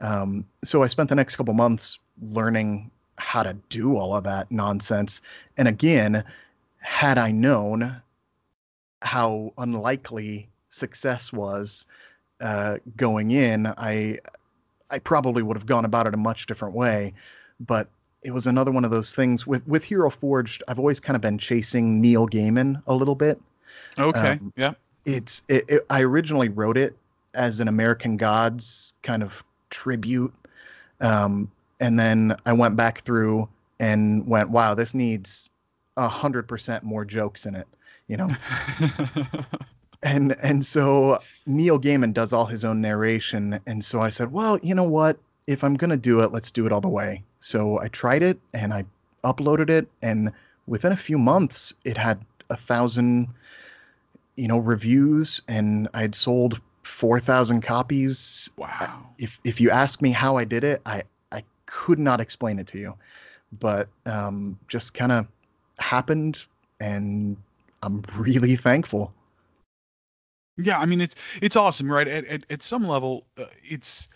Um, 0.00 0.46
so 0.64 0.82
I 0.82 0.88
spent 0.88 1.08
the 1.08 1.14
next 1.14 1.36
couple 1.36 1.54
months 1.54 1.98
learning 2.20 2.90
how 3.16 3.44
to 3.44 3.56
do 3.68 3.96
all 3.96 4.16
of 4.16 4.24
that 4.24 4.50
nonsense. 4.50 5.20
And 5.56 5.68
again, 5.68 6.24
had 6.84 7.16
I 7.16 7.30
known 7.30 8.02
how 9.00 9.54
unlikely 9.56 10.50
success 10.68 11.32
was 11.32 11.86
uh, 12.42 12.76
going 12.94 13.30
in, 13.30 13.66
I 13.66 14.18
I 14.90 14.98
probably 14.98 15.42
would 15.42 15.56
have 15.56 15.64
gone 15.64 15.86
about 15.86 16.06
it 16.06 16.12
a 16.12 16.18
much 16.18 16.46
different 16.46 16.74
way. 16.74 17.14
But 17.58 17.88
it 18.22 18.32
was 18.32 18.46
another 18.46 18.70
one 18.70 18.84
of 18.84 18.90
those 18.90 19.14
things 19.14 19.46
with 19.46 19.66
with 19.66 19.82
Hero 19.82 20.10
Forged. 20.10 20.62
I've 20.68 20.78
always 20.78 21.00
kind 21.00 21.16
of 21.16 21.22
been 21.22 21.38
chasing 21.38 22.02
Neil 22.02 22.28
Gaiman 22.28 22.82
a 22.86 22.94
little 22.94 23.14
bit. 23.14 23.40
Okay. 23.98 24.32
Um, 24.32 24.52
yeah. 24.54 24.74
It's 25.06 25.42
it, 25.48 25.64
it, 25.68 25.86
I 25.88 26.02
originally 26.02 26.50
wrote 26.50 26.76
it 26.76 26.98
as 27.32 27.60
an 27.60 27.68
American 27.68 28.18
Gods 28.18 28.92
kind 29.02 29.22
of 29.22 29.42
tribute, 29.70 30.34
um, 31.00 31.50
and 31.80 31.98
then 31.98 32.36
I 32.44 32.52
went 32.52 32.76
back 32.76 33.00
through 33.00 33.48
and 33.80 34.26
went, 34.26 34.50
wow, 34.50 34.74
this 34.74 34.92
needs 34.92 35.48
a 35.96 36.08
hundred 36.08 36.48
percent 36.48 36.84
more 36.84 37.04
jokes 37.04 37.46
in 37.46 37.54
it. 37.54 37.66
You 38.06 38.18
know. 38.18 38.28
and 40.02 40.36
and 40.38 40.64
so 40.64 41.20
Neil 41.46 41.80
Gaiman 41.80 42.12
does 42.12 42.32
all 42.32 42.46
his 42.46 42.64
own 42.64 42.80
narration, 42.80 43.60
and 43.66 43.84
so 43.84 44.00
I 44.00 44.10
said, 44.10 44.30
well, 44.30 44.58
you 44.62 44.74
know 44.74 44.88
what? 44.88 45.18
If 45.46 45.64
I'm 45.64 45.74
gonna 45.74 45.96
do 45.96 46.20
it, 46.20 46.32
let's 46.32 46.50
do 46.50 46.66
it 46.66 46.72
all 46.72 46.80
the 46.80 46.88
way. 46.88 47.24
So 47.38 47.78
I 47.80 47.88
tried 47.88 48.22
it 48.22 48.38
and 48.52 48.72
I 48.72 48.84
uploaded 49.24 49.70
it, 49.70 49.88
and 50.02 50.32
within 50.66 50.92
a 50.92 50.96
few 50.96 51.18
months, 51.18 51.74
it 51.84 51.96
had 51.96 52.24
a 52.50 52.56
thousand, 52.56 53.28
you 54.36 54.48
know, 54.48 54.58
reviews, 54.58 55.42
and 55.48 55.88
I 55.94 56.02
had 56.02 56.14
sold 56.14 56.60
four 56.82 57.20
thousand 57.20 57.62
copies. 57.62 58.50
Wow! 58.56 59.08
If 59.18 59.40
if 59.44 59.60
you 59.60 59.70
ask 59.70 60.02
me 60.02 60.10
how 60.10 60.36
I 60.36 60.44
did 60.44 60.64
it, 60.64 60.82
I 60.84 61.04
I 61.32 61.44
could 61.64 61.98
not 61.98 62.20
explain 62.20 62.58
it 62.58 62.68
to 62.68 62.78
you, 62.78 62.94
but 63.52 63.88
um, 64.04 64.58
just 64.68 64.92
kind 64.92 65.12
of 65.12 65.26
happened, 65.78 66.44
and 66.80 67.36
I'm 67.82 68.02
really 68.16 68.56
thankful. 68.56 69.12
Yeah, 70.56 70.78
I 70.78 70.86
mean 70.86 71.00
it's 71.00 71.16
it's 71.42 71.56
awesome, 71.56 71.90
right? 71.90 72.06
At 72.06 72.24
at, 72.26 72.44
at 72.48 72.62
some 72.62 72.86
level, 72.86 73.26
uh, 73.38 73.46
it's 73.62 74.08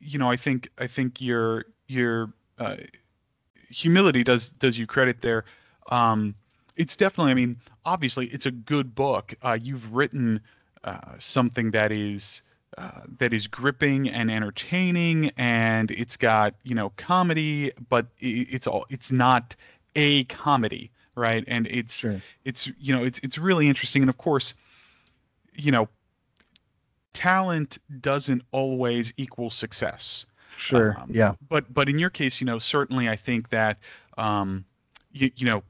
you 0.00 0.18
know 0.18 0.30
I 0.30 0.36
think 0.36 0.70
I 0.78 0.86
think 0.86 1.20
your 1.20 1.66
your 1.86 2.32
uh, 2.58 2.76
humility 3.70 4.24
does 4.24 4.50
does 4.50 4.78
you 4.78 4.86
credit 4.86 5.20
there. 5.22 5.44
Um, 5.90 6.34
it's 6.76 6.96
definitely, 6.96 7.30
I 7.30 7.34
mean, 7.34 7.56
obviously, 7.84 8.26
it's 8.26 8.46
a 8.46 8.50
good 8.50 8.94
book. 8.94 9.34
Uh, 9.40 9.58
you've 9.60 9.94
written 9.94 10.40
uh, 10.84 11.14
something 11.18 11.70
that 11.70 11.90
is 11.90 12.42
uh, 12.76 13.02
that 13.18 13.32
is 13.32 13.46
gripping 13.46 14.08
and 14.10 14.30
entertaining, 14.30 15.30
and 15.36 15.90
it's 15.90 16.16
got 16.16 16.54
you 16.64 16.74
know 16.74 16.92
comedy, 16.96 17.72
but 17.88 18.06
it's 18.18 18.66
all 18.66 18.86
it's 18.90 19.10
not 19.10 19.56
a 19.94 20.24
comedy, 20.24 20.90
right? 21.16 21.42
And 21.46 21.66
it's 21.66 21.96
sure. 21.96 22.20
it's 22.44 22.66
you 22.78 22.94
know 22.94 23.04
it's 23.04 23.18
it's 23.20 23.38
really 23.38 23.68
interesting, 23.68 24.02
and 24.02 24.08
of 24.08 24.18
course, 24.18 24.54
you 25.54 25.72
know, 25.72 25.88
talent 27.12 27.78
doesn't 28.00 28.42
always 28.52 29.12
equal 29.16 29.50
success. 29.50 30.26
Sure. 30.56 30.96
Um, 30.98 31.10
yeah. 31.12 31.34
But 31.48 31.72
but 31.72 31.88
in 31.88 31.98
your 31.98 32.10
case, 32.10 32.40
you 32.40 32.46
know, 32.46 32.58
certainly 32.58 33.08
I 33.08 33.16
think 33.16 33.48
that 33.50 33.78
um, 34.16 34.64
you, 35.12 35.30
you 35.36 35.46
know 35.46 35.62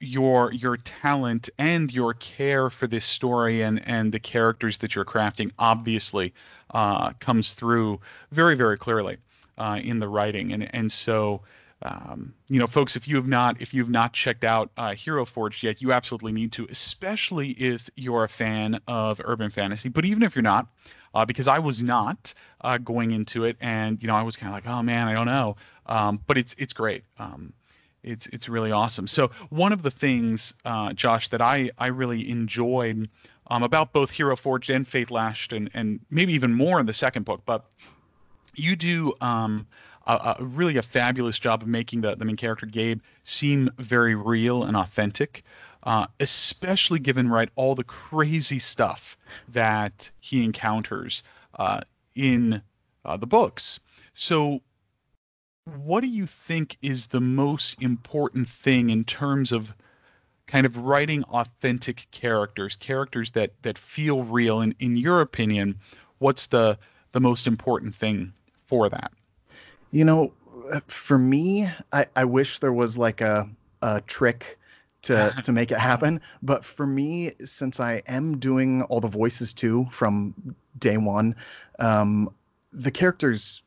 your 0.00 0.52
your 0.52 0.76
talent 0.76 1.50
and 1.58 1.92
your 1.92 2.14
care 2.14 2.70
for 2.70 2.86
this 2.86 3.04
story 3.04 3.62
and 3.62 3.86
and 3.86 4.12
the 4.12 4.20
characters 4.20 4.78
that 4.78 4.94
you're 4.94 5.04
crafting 5.04 5.50
obviously 5.58 6.34
uh, 6.70 7.12
comes 7.20 7.54
through 7.54 8.00
very 8.30 8.54
very 8.54 8.76
clearly 8.76 9.16
uh, 9.56 9.80
in 9.82 9.98
the 9.98 10.08
writing 10.08 10.52
and 10.52 10.74
and 10.74 10.92
so 10.92 11.42
um, 11.84 12.34
you 12.48 12.58
know 12.58 12.66
folks 12.66 12.96
if 12.96 13.08
you 13.08 13.16
have 13.16 13.28
not 13.28 13.60
if 13.60 13.74
you've 13.74 13.90
not 13.90 14.12
checked 14.12 14.44
out 14.44 14.70
uh, 14.76 14.94
Hero 14.94 15.24
Forged 15.24 15.62
yet 15.62 15.82
you 15.82 15.92
absolutely 15.92 16.32
need 16.32 16.52
to 16.52 16.66
especially 16.70 17.50
if 17.50 17.90
you're 17.94 18.24
a 18.24 18.28
fan 18.28 18.80
of 18.88 19.20
urban 19.22 19.50
fantasy. 19.50 19.88
But 19.88 20.04
even 20.04 20.22
if 20.22 20.34
you're 20.34 20.42
not 20.42 20.66
uh, 21.14 21.24
because 21.24 21.46
I 21.46 21.60
was 21.60 21.82
not 21.82 22.34
uh, 22.60 22.78
going 22.78 23.10
into 23.10 23.44
it 23.44 23.56
and 23.60 24.02
you 24.02 24.06
know 24.06 24.16
I 24.16 24.22
was 24.22 24.36
kind 24.36 24.48
of 24.48 24.54
like 24.54 24.66
oh 24.66 24.82
man 24.82 25.08
I 25.08 25.12
don't 25.12 25.26
know. 25.26 25.56
Um, 25.86 26.20
but 26.26 26.38
it's 26.38 26.54
it's 26.58 26.72
great. 26.72 27.04
Um, 27.18 27.52
it's 28.04 28.26
it's 28.28 28.48
really 28.48 28.70
awesome. 28.70 29.06
So 29.06 29.28
one 29.48 29.72
of 29.72 29.82
the 29.82 29.90
things, 29.90 30.54
uh, 30.64 30.92
Josh, 30.92 31.28
that 31.28 31.40
I 31.40 31.70
I 31.78 31.88
really 31.88 32.30
enjoyed 32.30 33.08
um, 33.46 33.62
about 33.62 33.92
both 33.92 34.10
Hero 34.10 34.36
Forged 34.36 34.70
and 34.70 34.86
Fate 34.86 35.10
Lashed, 35.10 35.52
and 35.52 35.70
and 35.74 36.00
maybe 36.10 36.34
even 36.34 36.54
more 36.54 36.78
in 36.78 36.86
the 36.86 36.92
second 36.92 37.24
book, 37.24 37.42
but 37.44 37.64
you 38.54 38.76
do 38.76 39.14
um, 39.20 39.66
really 40.40 40.76
a 40.76 40.82
fabulous 40.82 41.38
job 41.38 41.62
of 41.62 41.68
making 41.68 42.02
the, 42.02 42.14
the 42.14 42.24
main 42.24 42.36
character 42.36 42.66
Gabe 42.66 43.00
seem 43.22 43.70
very 43.78 44.14
real 44.14 44.62
and 44.64 44.76
authentic, 44.76 45.44
uh, 45.82 46.06
especially 46.20 46.98
given 46.98 47.28
right 47.28 47.48
all 47.56 47.74
the 47.74 47.84
crazy 47.84 48.58
stuff 48.58 49.16
that 49.48 50.10
he 50.20 50.44
encounters 50.44 51.22
uh, 51.54 51.80
in 52.14 52.62
uh, 53.04 53.16
the 53.16 53.26
books. 53.26 53.80
So 54.14 54.60
what 55.64 56.00
do 56.00 56.06
you 56.06 56.26
think 56.26 56.76
is 56.82 57.06
the 57.06 57.20
most 57.20 57.80
important 57.82 58.48
thing 58.48 58.90
in 58.90 59.04
terms 59.04 59.52
of 59.52 59.72
kind 60.46 60.66
of 60.66 60.76
writing 60.76 61.24
authentic 61.24 62.06
characters, 62.10 62.76
characters 62.76 63.30
that 63.32 63.52
that 63.62 63.78
feel 63.78 64.22
real? 64.22 64.60
And 64.60 64.74
in 64.78 64.96
your 64.96 65.22
opinion, 65.22 65.80
what's 66.18 66.48
the 66.48 66.78
the 67.12 67.20
most 67.20 67.46
important 67.46 67.94
thing 67.94 68.34
for 68.66 68.90
that? 68.90 69.12
You 69.94 70.04
know, 70.04 70.32
for 70.88 71.16
me, 71.16 71.70
I, 71.92 72.06
I 72.16 72.24
wish 72.24 72.58
there 72.58 72.72
was 72.72 72.98
like 72.98 73.20
a 73.20 73.48
a 73.80 74.00
trick 74.00 74.58
to 75.02 75.32
to 75.44 75.52
make 75.52 75.70
it 75.70 75.78
happen. 75.78 76.20
But 76.42 76.64
for 76.64 76.84
me, 76.84 77.34
since 77.44 77.78
I 77.78 78.02
am 78.06 78.38
doing 78.38 78.82
all 78.82 79.00
the 79.00 79.08
voices 79.08 79.54
too 79.54 79.86
from 79.92 80.56
day 80.76 80.96
one, 80.96 81.36
um, 81.78 82.30
the 82.72 82.90
characters 82.90 83.62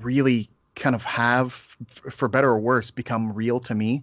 really 0.00 0.50
kind 0.74 0.96
of 0.96 1.04
have, 1.04 1.52
for 1.52 2.26
better 2.26 2.48
or 2.48 2.58
worse, 2.58 2.90
become 2.90 3.32
real 3.32 3.60
to 3.60 3.74
me. 3.74 4.02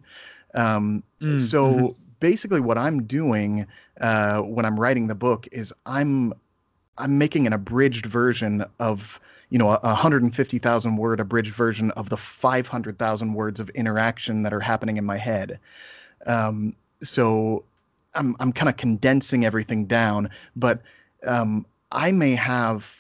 Um, 0.54 1.04
mm, 1.22 1.42
so 1.42 1.74
mm-hmm. 1.74 2.04
basically, 2.22 2.62
what 2.62 2.78
I'm 2.78 3.04
doing 3.04 3.68
uh, 4.00 4.40
when 4.40 4.66
I'm 4.66 4.80
writing 4.80 5.08
the 5.08 5.16
book 5.16 5.50
is 5.52 5.74
I'm 5.86 6.32
I'm 6.98 7.18
making 7.18 7.48
an 7.48 7.54
abridged 7.54 8.06
version 8.06 8.64
of 8.80 9.20
you 9.50 9.58
know 9.58 9.70
a 9.70 9.80
150,000 9.80 10.98
word 10.98 11.20
abridged 11.20 11.54
version 11.54 11.92
of 11.92 12.10
the 12.10 12.18
500,000 12.18 13.34
words 13.34 13.60
of 13.60 13.70
interaction 13.70 14.44
that 14.44 14.54
are 14.54 14.60
happening 14.60 14.98
in 14.98 15.06
my 15.06 15.18
head. 15.18 15.60
Um, 16.26 16.76
so 17.02 17.64
I'm 18.14 18.36
I'm 18.40 18.52
kind 18.52 18.70
of 18.70 18.78
condensing 18.78 19.46
everything 19.46 19.86
down, 19.86 20.30
but 20.56 20.82
um, 21.26 21.66
I 21.92 22.12
may 22.12 22.36
have 22.36 23.00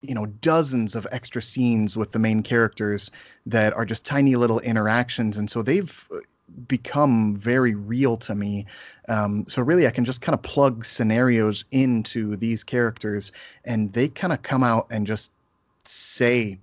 you 0.00 0.14
know 0.14 0.26
dozens 0.26 0.94
of 0.94 1.06
extra 1.10 1.42
scenes 1.42 1.96
with 1.96 2.12
the 2.12 2.18
main 2.18 2.42
characters 2.42 3.10
that 3.46 3.72
are 3.72 3.84
just 3.84 4.04
tiny 4.04 4.36
little 4.36 4.60
interactions 4.60 5.38
and 5.38 5.50
so 5.50 5.62
they've 5.62 6.06
uh, 6.12 6.18
become 6.66 7.36
very 7.36 7.74
real 7.74 8.16
to 8.16 8.34
me 8.34 8.66
um, 9.08 9.44
so 9.48 9.60
really 9.60 9.86
i 9.86 9.90
can 9.90 10.04
just 10.04 10.22
kind 10.22 10.34
of 10.34 10.42
plug 10.42 10.84
scenarios 10.84 11.64
into 11.70 12.36
these 12.36 12.62
characters 12.62 13.32
and 13.64 13.92
they 13.92 14.08
kind 14.08 14.32
of 14.32 14.40
come 14.40 14.62
out 14.62 14.86
and 14.90 15.06
just 15.06 15.32
say 15.88 16.58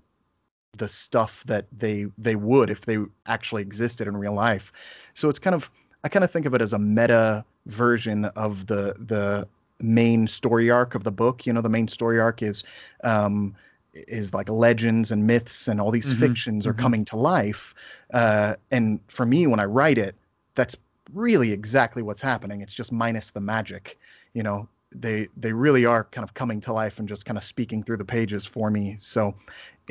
the 0.76 0.88
stuff 0.88 1.42
that 1.46 1.66
they 1.76 2.06
they 2.18 2.36
would 2.36 2.70
if 2.70 2.82
they 2.82 2.98
actually 3.24 3.62
existed 3.62 4.06
in 4.08 4.16
real 4.16 4.34
life 4.34 4.72
so 5.14 5.28
it's 5.28 5.38
kind 5.38 5.54
of 5.54 5.70
i 6.04 6.08
kind 6.08 6.24
of 6.24 6.30
think 6.30 6.46
of 6.46 6.54
it 6.54 6.60
as 6.60 6.72
a 6.72 6.78
meta 6.78 7.44
version 7.64 8.24
of 8.24 8.66
the 8.66 8.94
the 8.98 9.48
main 9.80 10.26
story 10.26 10.70
arc 10.70 10.94
of 10.94 11.04
the 11.04 11.12
book. 11.12 11.46
You 11.46 11.52
know, 11.52 11.60
the 11.60 11.68
main 11.68 11.88
story 11.88 12.20
arc 12.20 12.42
is 12.42 12.64
um, 13.02 13.56
is 13.92 14.32
like 14.34 14.48
legends 14.48 15.10
and 15.10 15.26
myths 15.26 15.68
and 15.68 15.80
all 15.80 15.90
these 15.90 16.10
mm-hmm. 16.10 16.20
fictions 16.20 16.66
are 16.66 16.72
mm-hmm. 16.72 16.82
coming 16.82 17.04
to 17.06 17.16
life. 17.16 17.74
Uh, 18.12 18.54
and 18.70 19.00
for 19.08 19.24
me, 19.24 19.46
when 19.46 19.60
I 19.60 19.64
write 19.64 19.98
it, 19.98 20.14
that's 20.54 20.76
really 21.12 21.52
exactly 21.52 22.02
what's 22.02 22.20
happening. 22.20 22.60
It's 22.60 22.74
just 22.74 22.92
minus 22.92 23.30
the 23.30 23.40
magic. 23.40 23.98
You 24.32 24.42
know, 24.42 24.68
they 25.00 25.28
they 25.36 25.52
really 25.52 25.84
are 25.84 26.04
kind 26.04 26.24
of 26.24 26.34
coming 26.34 26.60
to 26.62 26.72
life 26.72 26.98
and 26.98 27.08
just 27.08 27.26
kind 27.26 27.36
of 27.36 27.44
speaking 27.44 27.82
through 27.82 27.98
the 27.98 28.04
pages 28.04 28.44
for 28.46 28.70
me. 28.70 28.96
So, 28.98 29.34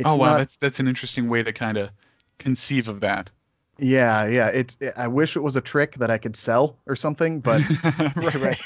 oh 0.03 0.15
wow, 0.15 0.31
not, 0.31 0.37
that's 0.37 0.55
that's 0.57 0.79
an 0.79 0.87
interesting 0.87 1.29
way 1.29 1.43
to 1.43 1.53
kind 1.53 1.77
of 1.77 1.91
conceive 2.39 2.89
of 2.89 3.01
that. 3.01 3.31
Yeah, 3.77 4.27
yeah. 4.27 4.47
It's. 4.47 4.77
I 4.95 5.07
wish 5.07 5.35
it 5.35 5.41
was 5.41 5.55
a 5.55 5.61
trick 5.61 5.95
that 5.95 6.09
I 6.09 6.17
could 6.17 6.35
sell 6.35 6.77
or 6.85 6.95
something, 6.95 7.41
but 7.41 7.61
right, 8.15 8.35
right 8.35 8.61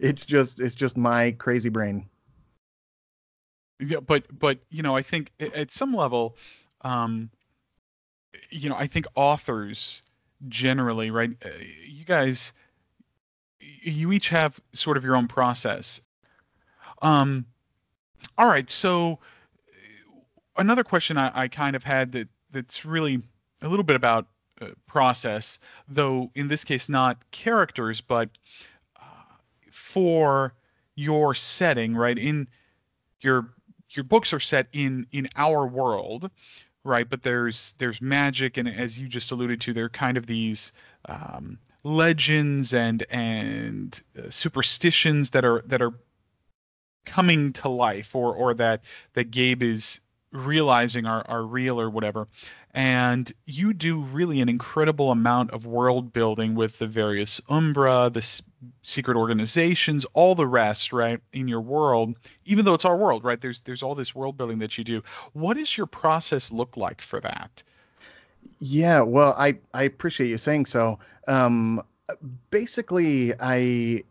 it's 0.00 0.26
just 0.26 0.60
it's 0.60 0.74
just 0.74 0.96
my 0.96 1.32
crazy 1.32 1.68
brain. 1.68 2.08
Yeah, 3.80 4.00
but 4.00 4.24
but 4.36 4.58
you 4.70 4.82
know, 4.82 4.96
I 4.96 5.02
think 5.02 5.32
at 5.40 5.72
some 5.72 5.94
level, 5.94 6.36
um, 6.82 7.30
you 8.50 8.68
know, 8.68 8.76
I 8.76 8.86
think 8.86 9.06
authors 9.14 10.02
generally, 10.48 11.10
right? 11.10 11.30
Uh, 11.44 11.48
you 11.86 12.04
guys, 12.04 12.54
you 13.82 14.12
each 14.12 14.30
have 14.30 14.58
sort 14.72 14.96
of 14.96 15.04
your 15.04 15.16
own 15.16 15.28
process. 15.28 16.00
Um, 17.02 17.46
all 18.38 18.46
right, 18.46 18.68
so 18.68 19.18
another 20.56 20.84
question 20.84 21.18
I, 21.18 21.42
I 21.42 21.48
kind 21.48 21.76
of 21.76 21.84
had 21.84 22.12
that 22.12 22.28
that's 22.50 22.84
really 22.84 23.22
a 23.62 23.68
little 23.68 23.84
bit 23.84 23.96
about 23.96 24.26
uh, 24.60 24.68
process, 24.86 25.58
though 25.88 26.30
in 26.34 26.48
this 26.48 26.64
case 26.64 26.88
not 26.88 27.18
characters, 27.30 28.00
but 28.00 28.30
for 29.74 30.54
your 30.94 31.34
setting, 31.34 31.96
right? 31.96 32.16
In 32.16 32.48
your 33.20 33.50
your 33.90 34.04
books 34.04 34.32
are 34.32 34.40
set 34.40 34.68
in 34.72 35.06
in 35.10 35.28
our 35.36 35.66
world, 35.66 36.30
right? 36.84 37.08
But 37.08 37.22
there's 37.22 37.74
there's 37.78 38.00
magic, 38.00 38.56
and 38.56 38.68
as 38.68 38.98
you 38.98 39.08
just 39.08 39.32
alluded 39.32 39.60
to, 39.62 39.72
there 39.72 39.86
are 39.86 39.90
kind 39.90 40.16
of 40.16 40.26
these 40.26 40.72
um, 41.06 41.58
legends 41.84 42.74
and 42.74 43.04
and 43.10 44.02
uh, 44.18 44.30
superstitions 44.30 45.30
that 45.30 45.44
are 45.44 45.62
that 45.66 45.82
are 45.82 45.92
coming 47.04 47.52
to 47.52 47.68
life, 47.68 48.14
or 48.16 48.34
or 48.34 48.54
that 48.54 48.82
that 49.12 49.30
Gabe 49.30 49.62
is 49.62 50.00
realizing 50.32 51.06
are, 51.06 51.24
are 51.28 51.42
real 51.42 51.80
or 51.80 51.88
whatever. 51.88 52.26
And 52.72 53.30
you 53.46 53.72
do 53.72 54.00
really 54.00 54.40
an 54.40 54.48
incredible 54.48 55.12
amount 55.12 55.52
of 55.52 55.64
world 55.64 56.12
building 56.12 56.56
with 56.56 56.76
the 56.78 56.88
various 56.88 57.40
Umbra, 57.48 58.10
the 58.12 58.18
s- 58.18 58.42
secret 58.82 59.16
organizations, 59.16 60.06
all 60.12 60.34
the 60.34 60.46
rest, 60.46 60.92
right, 60.92 61.20
in 61.32 61.46
your 61.46 61.60
world. 61.60 62.16
Even 62.46 62.64
though 62.64 62.74
it's 62.74 62.84
our 62.84 62.96
world, 62.96 63.22
right? 63.22 63.40
There's 63.40 63.60
there's 63.60 63.84
all 63.84 63.94
this 63.94 64.14
world 64.14 64.36
building 64.36 64.58
that 64.58 64.76
you 64.76 64.82
do. 64.82 65.04
What 65.34 65.56
does 65.56 65.76
your 65.76 65.86
process 65.86 66.50
look 66.50 66.76
like 66.76 67.00
for 67.00 67.20
that? 67.20 67.62
Yeah, 68.58 69.02
well, 69.02 69.34
I 69.38 69.58
I 69.72 69.84
appreciate 69.84 70.28
you 70.28 70.38
saying 70.38 70.66
so. 70.66 70.98
Um, 71.26 71.82
basically, 72.50 73.32
I 73.38 74.04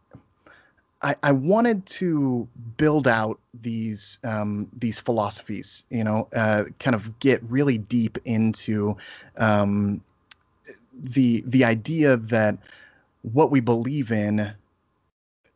I, 1.04 1.16
I 1.22 1.32
wanted 1.34 1.86
to 1.88 2.48
build 2.78 3.08
out 3.08 3.40
these 3.54 4.20
um, 4.24 4.70
these 4.78 5.00
philosophies, 5.00 5.86
you 5.90 6.06
know, 6.06 6.30
uh, 6.34 6.64
kind 6.80 6.96
of 6.96 7.20
get 7.20 7.44
really 7.44 7.78
deep 7.78 8.20
into 8.24 8.98
um, 9.38 10.02
the 10.94 11.44
the 11.46 11.66
idea 11.66 12.18
that 12.18 12.58
what 13.22 13.52
we 13.52 13.60
believe 13.60 14.12
in 14.12 14.54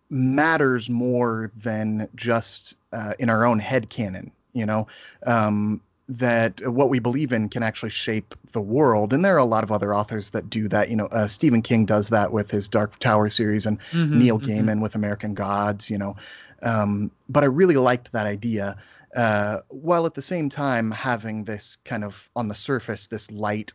matters 0.10 0.90
more 0.90 1.52
than 1.56 2.10
just 2.16 2.78
uh, 2.92 3.14
in 3.18 3.30
our 3.30 3.46
own 3.46 3.60
head 3.60 3.90
canon, 3.90 4.32
you 4.54 4.66
know. 4.66 4.88
Um, 5.26 5.82
that 6.10 6.66
what 6.66 6.90
we 6.90 7.00
believe 7.00 7.34
in 7.34 7.50
can 7.50 7.64
actually 7.64 7.90
shape 7.90 8.34
the 8.54 8.62
world. 8.62 9.14
And 9.14 9.24
there 9.26 9.36
are 9.36 9.40
a 9.40 9.46
lot 9.46 9.64
of 9.64 9.72
other 9.72 9.94
authors 9.94 10.32
that 10.32 10.50
do 10.50 10.68
that. 10.70 10.90
You 10.90 10.96
know, 10.96 11.08
uh, 11.08 11.28
Stephen 11.28 11.62
King 11.62 11.86
does 11.86 12.10
that 12.10 12.32
with 12.32 12.50
his 12.50 12.70
Dark 12.70 12.98
Tower 13.00 13.30
series, 13.30 13.66
and 13.66 13.80
Mm-hmm, 13.92 14.20
Neil 14.20 14.40
Gaiman 14.40 14.82
with 14.82 14.96
American 14.96 15.34
Gods. 15.34 15.90
You 15.90 15.98
know, 15.98 16.16
um, 16.62 17.12
but 17.28 17.44
I 17.44 17.48
really 17.48 17.76
liked 17.76 18.12
that 18.14 18.26
idea. 18.26 18.78
Uh, 19.16 19.62
while 19.70 20.06
at 20.06 20.14
the 20.14 20.22
same 20.22 20.50
time 20.50 20.92
having 20.92 21.44
this 21.44 21.78
kind 21.84 22.04
of 22.04 22.30
on 22.36 22.48
the 22.48 22.56
surface, 22.56 23.08
this 23.08 23.32
light, 23.32 23.74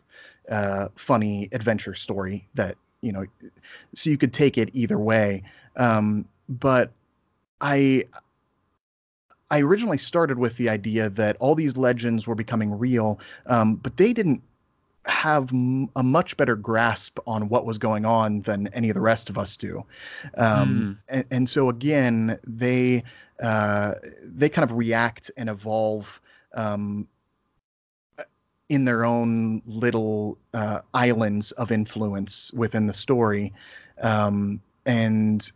uh, 0.49 0.89
funny 0.95 1.49
adventure 1.53 1.95
story 1.95 2.49
that 2.55 2.77
you 3.01 3.13
know, 3.13 3.27
so 3.95 4.11
you 4.11 4.17
could 4.17 4.33
take 4.33 4.57
it 4.57 4.71
either 4.75 4.99
way. 4.99 5.43
Um, 5.77 6.27
but 6.49 6.93
I 7.61 8.05
I 9.53 9.61
originally 9.61 9.99
started 9.99 10.39
with 10.39 10.57
the 10.57 10.71
idea 10.71 11.11
that 11.11 11.37
all 11.37 11.55
these 11.55 11.77
legends 11.77 12.27
were 12.27 12.35
becoming 12.35 12.79
real, 12.79 13.21
um, 13.45 13.75
but 13.75 13.99
they 13.99 14.15
didn't 14.15 14.43
have 15.05 15.53
m- 15.53 15.91
a 15.95 16.03
much 16.03 16.39
better 16.39 16.57
grasp 16.57 17.19
on 17.27 17.51
what 17.51 17.67
was 17.67 17.77
going 17.77 18.07
on 18.07 18.41
than 18.41 18.69
any 18.69 18.89
of 18.89 18.95
the 18.95 19.03
rest 19.03 19.29
of 19.29 19.37
us 19.37 19.59
do. 19.59 19.85
Um, 20.39 21.01
and, 21.07 21.25
and 21.31 21.49
so 21.51 21.69
again, 21.69 22.39
they 22.47 23.05
uh, 23.43 23.97
they 24.23 24.49
kind 24.49 24.71
of 24.71 24.75
react 24.75 25.31
and 25.37 25.51
evolve 25.51 26.19
um, 26.55 27.07
in 28.71 28.87
their 28.87 29.05
own 29.05 29.61
little 29.67 30.39
uh, 30.55 30.81
islands 30.95 31.53
of 31.53 31.73
influence 31.73 32.51
within 32.55 32.87
the 32.87 32.95
story. 32.95 33.53
Um, 34.01 34.63
and 34.87 35.53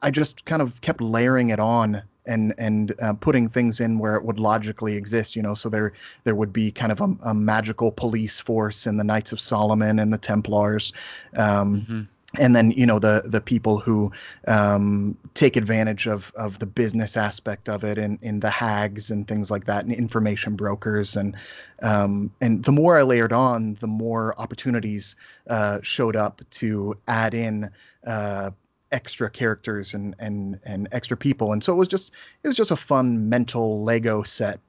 I 0.00 0.12
just 0.12 0.44
kind 0.44 0.62
of 0.62 0.80
kept 0.80 1.00
layering 1.00 1.50
it 1.50 1.58
on 1.58 2.04
and 2.26 2.54
and 2.58 2.94
uh, 3.00 3.12
putting 3.14 3.48
things 3.48 3.80
in 3.80 3.98
where 3.98 4.16
it 4.16 4.24
would 4.24 4.38
logically 4.38 4.96
exist 4.96 5.36
you 5.36 5.42
know 5.42 5.54
so 5.54 5.68
there 5.68 5.92
there 6.24 6.34
would 6.34 6.52
be 6.52 6.70
kind 6.70 6.92
of 6.92 7.00
a, 7.00 7.16
a 7.22 7.34
magical 7.34 7.90
police 7.90 8.38
force 8.38 8.86
in 8.86 8.96
the 8.96 9.04
knights 9.04 9.32
of 9.32 9.40
solomon 9.40 9.98
and 9.98 10.12
the 10.12 10.18
templars 10.18 10.92
um, 11.36 11.72
Mm-hmm. 11.82 12.02
and 12.38 12.56
then 12.56 12.70
you 12.70 12.86
know 12.86 12.98
the 12.98 13.22
the 13.24 13.40
people 13.40 13.78
who 13.78 14.12
um, 14.46 15.16
take 15.34 15.56
advantage 15.56 16.06
of 16.06 16.32
of 16.36 16.58
the 16.58 16.66
business 16.66 17.16
aspect 17.16 17.68
of 17.68 17.84
it 17.84 17.98
and 17.98 18.18
in 18.22 18.40
the 18.40 18.50
hags 18.50 19.10
and 19.10 19.26
things 19.26 19.50
like 19.50 19.66
that 19.66 19.84
and 19.84 19.92
information 19.92 20.56
brokers 20.56 21.16
and 21.16 21.36
um, 21.82 22.30
and 22.40 22.62
the 22.64 22.72
more 22.72 22.98
I 22.98 23.02
layered 23.02 23.32
on 23.32 23.74
the 23.80 23.86
more 23.88 24.38
opportunities 24.38 25.16
uh, 25.48 25.80
showed 25.82 26.16
up 26.16 26.40
to 26.52 26.96
add 27.08 27.34
in 27.34 27.70
uh, 28.06 28.50
extra 28.92 29.30
characters 29.30 29.94
and 29.94 30.14
and 30.18 30.60
and 30.64 30.88
extra 30.92 31.16
people 31.16 31.52
and 31.52 31.64
so 31.64 31.72
it 31.72 31.76
was 31.76 31.88
just 31.88 32.12
it 32.42 32.46
was 32.46 32.56
just 32.56 32.70
a 32.70 32.76
fun 32.76 33.28
mental 33.28 33.82
Lego 33.82 34.22
set 34.22 34.60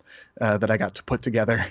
uh, 0.42 0.58
that 0.58 0.72
I 0.72 0.78
got 0.78 0.96
to 0.96 1.04
put 1.04 1.22
together 1.22 1.66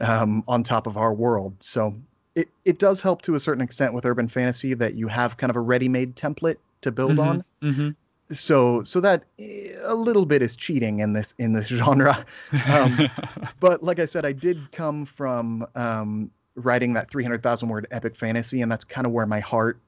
um, 0.00 0.44
on 0.46 0.62
top 0.62 0.86
of 0.86 0.96
our 0.96 1.12
world 1.12 1.56
so 1.60 1.94
it, 2.36 2.50
it 2.64 2.78
does 2.78 3.00
help 3.00 3.22
to 3.22 3.34
a 3.34 3.40
certain 3.40 3.62
extent 3.62 3.94
with 3.94 4.04
urban 4.04 4.28
fantasy 4.28 4.74
that 4.74 4.94
you 4.94 5.08
have 5.08 5.36
kind 5.36 5.50
of 5.50 5.56
a 5.56 5.60
ready-made 5.60 6.14
template 6.14 6.58
to 6.82 6.92
build 6.92 7.18
on. 7.18 7.44
Mm-hmm. 7.62 7.90
So 8.30 8.82
so 8.82 9.00
that 9.00 9.24
eh, 9.38 9.72
a 9.82 9.94
little 9.94 10.26
bit 10.26 10.42
is 10.42 10.56
cheating 10.56 10.98
in 10.98 11.14
this 11.14 11.34
in 11.38 11.52
this 11.52 11.66
genre. 11.68 12.24
Um, 12.68 13.08
but 13.60 13.82
like 13.82 13.98
I 13.98 14.06
said, 14.06 14.26
I 14.26 14.32
did 14.32 14.70
come 14.70 15.06
from 15.06 15.66
um, 15.74 16.30
writing 16.54 16.94
that 16.94 17.10
300,000 17.10 17.68
word 17.68 17.86
epic 17.90 18.16
fantasy, 18.16 18.60
and 18.60 18.70
that's 18.70 18.84
kind 18.84 19.06
of 19.06 19.12
where 19.12 19.26
my 19.26 19.40
heart 19.40 19.78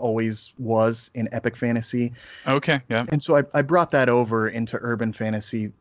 always 0.00 0.52
was 0.58 1.10
in 1.14 1.28
epic 1.32 1.56
fantasy. 1.56 2.12
okay. 2.46 2.80
Yeah. 2.88 3.06
And 3.08 3.22
so 3.22 3.36
I, 3.36 3.42
I 3.54 3.62
brought 3.62 3.92
that 3.92 4.08
over 4.08 4.48
into 4.48 4.78
urban 4.80 5.12
fantasy, 5.12 5.72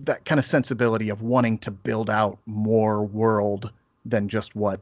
that 0.00 0.24
kind 0.24 0.38
of 0.38 0.44
sensibility 0.44 1.08
of 1.08 1.22
wanting 1.22 1.58
to 1.58 1.70
build 1.70 2.10
out 2.10 2.38
more 2.44 3.02
world 3.04 3.70
than 4.04 4.28
just 4.28 4.54
what 4.54 4.80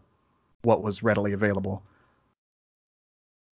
what 0.63 0.83
was 0.83 1.03
readily 1.03 1.33
available. 1.33 1.83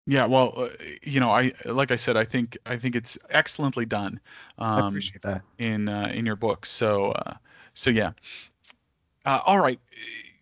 Yeah, 0.07 0.25
well, 0.25 0.53
uh, 0.55 0.67
you 1.01 1.19
know, 1.19 1.31
I 1.31 1.53
like 1.65 1.91
I 1.91 1.95
said, 1.95 2.15
I 2.15 2.25
think 2.25 2.57
I 2.65 2.77
think 2.77 2.95
it's 2.95 3.17
excellently 3.29 3.85
done 3.85 4.19
I 4.57 4.79
um, 4.79 4.87
appreciate 4.87 5.23
that. 5.23 5.41
in 5.57 5.89
uh, 5.89 6.11
in 6.13 6.25
your 6.25 6.35
book. 6.35 6.65
So 6.65 7.11
uh, 7.11 7.33
so 7.73 7.89
yeah. 7.89 8.11
Uh, 9.25 9.39
all 9.45 9.59
right. 9.59 9.79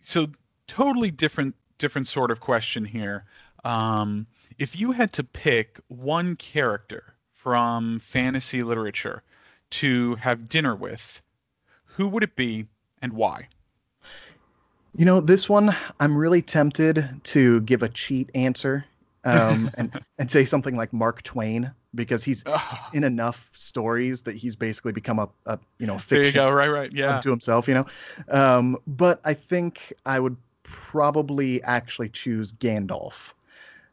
So 0.02 0.28
totally 0.68 1.12
different 1.12 1.56
different 1.78 2.08
sort 2.08 2.32
of 2.32 2.42
question 2.42 2.84
here. 2.84 3.26
Um, 3.64 4.28
if 4.64 4.80
you 4.80 4.94
had 4.94 5.12
to 5.12 5.26
pick 5.26 5.78
one 5.90 6.38
character 6.38 7.14
from 7.34 8.00
fantasy 8.00 8.64
literature 8.64 9.22
to 9.70 10.16
have 10.16 10.48
dinner 10.48 10.74
with, 10.74 11.22
who 11.98 12.08
would 12.08 12.24
it 12.24 12.38
be 12.38 12.68
and 13.02 13.12
why? 13.12 13.50
You 14.96 15.04
know, 15.04 15.20
this 15.20 15.50
one 15.50 15.76
I'm 16.00 16.16
really 16.16 16.42
tempted 16.42 17.10
to 17.26 17.60
give 17.60 17.84
a 17.84 17.90
cheat 17.90 18.30
answer 18.36 18.86
um, 19.26 19.70
and 19.78 20.02
and 20.18 20.32
say 20.32 20.46
something 20.46 20.78
like 20.78 20.94
Mark 20.94 21.24
Twain 21.24 21.74
because 21.94 22.24
he's, 22.24 22.46
he's 22.46 22.90
in 22.94 23.04
enough 23.04 23.50
stories 23.56 24.22
that 24.22 24.38
he's 24.38 24.56
basically 24.56 24.94
become 24.94 25.20
a, 25.20 25.28
a 25.46 25.60
you 25.78 25.88
know 25.88 25.98
fiction 25.98 26.20
There 26.20 26.28
you 26.28 26.32
go. 26.32 26.56
Right, 26.56 26.70
right. 26.70 26.92
Yeah. 26.94 27.18
unto 27.18 27.32
himself, 27.32 27.68
you 27.68 27.74
know. 27.74 27.86
Um, 28.30 28.78
but 28.88 29.20
I 29.26 29.34
think 29.34 29.92
I 30.06 30.18
would 30.18 30.38
probably 30.64 31.62
actually 31.62 32.08
choose 32.08 32.54
Gandalf. 32.54 33.34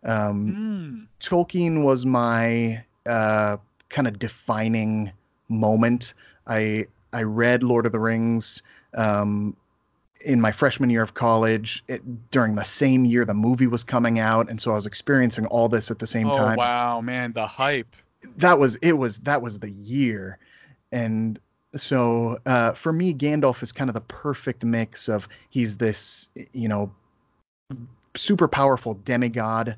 Um, 0.03 0.55
Mm. 0.57 1.07
Tolkien 1.21 1.85
was 1.85 2.07
my 2.07 2.85
uh, 3.07 3.59
kind 3.89 4.09
of 4.09 4.19
defining 4.19 5.13
moment. 5.49 6.15
I 6.47 6.87
I 7.13 7.23
read 7.25 7.63
Lord 7.63 7.87
of 7.87 7.93
the 7.93 7.99
Rings 7.99 8.63
um, 8.95 9.57
in 10.25 10.41
my 10.41 10.53
freshman 10.53 10.91
year 10.91 11.03
of 11.03 11.13
college 11.15 11.83
it, 11.89 12.31
during 12.31 12.55
the 12.55 12.63
same 12.63 13.05
year 13.05 13.25
the 13.25 13.35
movie 13.35 13.67
was 13.67 13.85
coming 13.85 14.19
out, 14.19 14.49
and 14.49 14.61
so 14.61 14.73
I 14.73 14.75
was 14.75 14.87
experiencing 14.87 15.47
all 15.47 15.69
this 15.69 15.91
at 15.91 15.99
the 15.99 16.07
same 16.07 16.29
Oh 16.31 16.35
time. 16.35 16.57
wow, 16.57 17.01
man, 17.01 17.33
the 17.33 17.47
hype. 17.47 17.95
That 18.37 18.59
was 18.59 18.77
it 18.77 18.93
was 18.93 19.19
that 19.21 19.43
was 19.43 19.59
the 19.59 19.71
year, 19.71 20.39
and 20.93 21.39
so 21.77 22.39
uh, 22.47 22.73
for 22.73 22.93
me, 22.93 23.15
Gandalf 23.15 23.63
is 23.63 23.73
kind 23.73 23.91
of 23.91 23.95
the 23.95 24.01
perfect 24.01 24.65
mix 24.65 25.09
of 25.09 25.29
he's 25.51 25.77
this 25.77 26.31
you 26.53 26.69
know 26.69 26.93
super 28.17 28.49
powerful 28.49 28.95
demigod, 28.95 29.77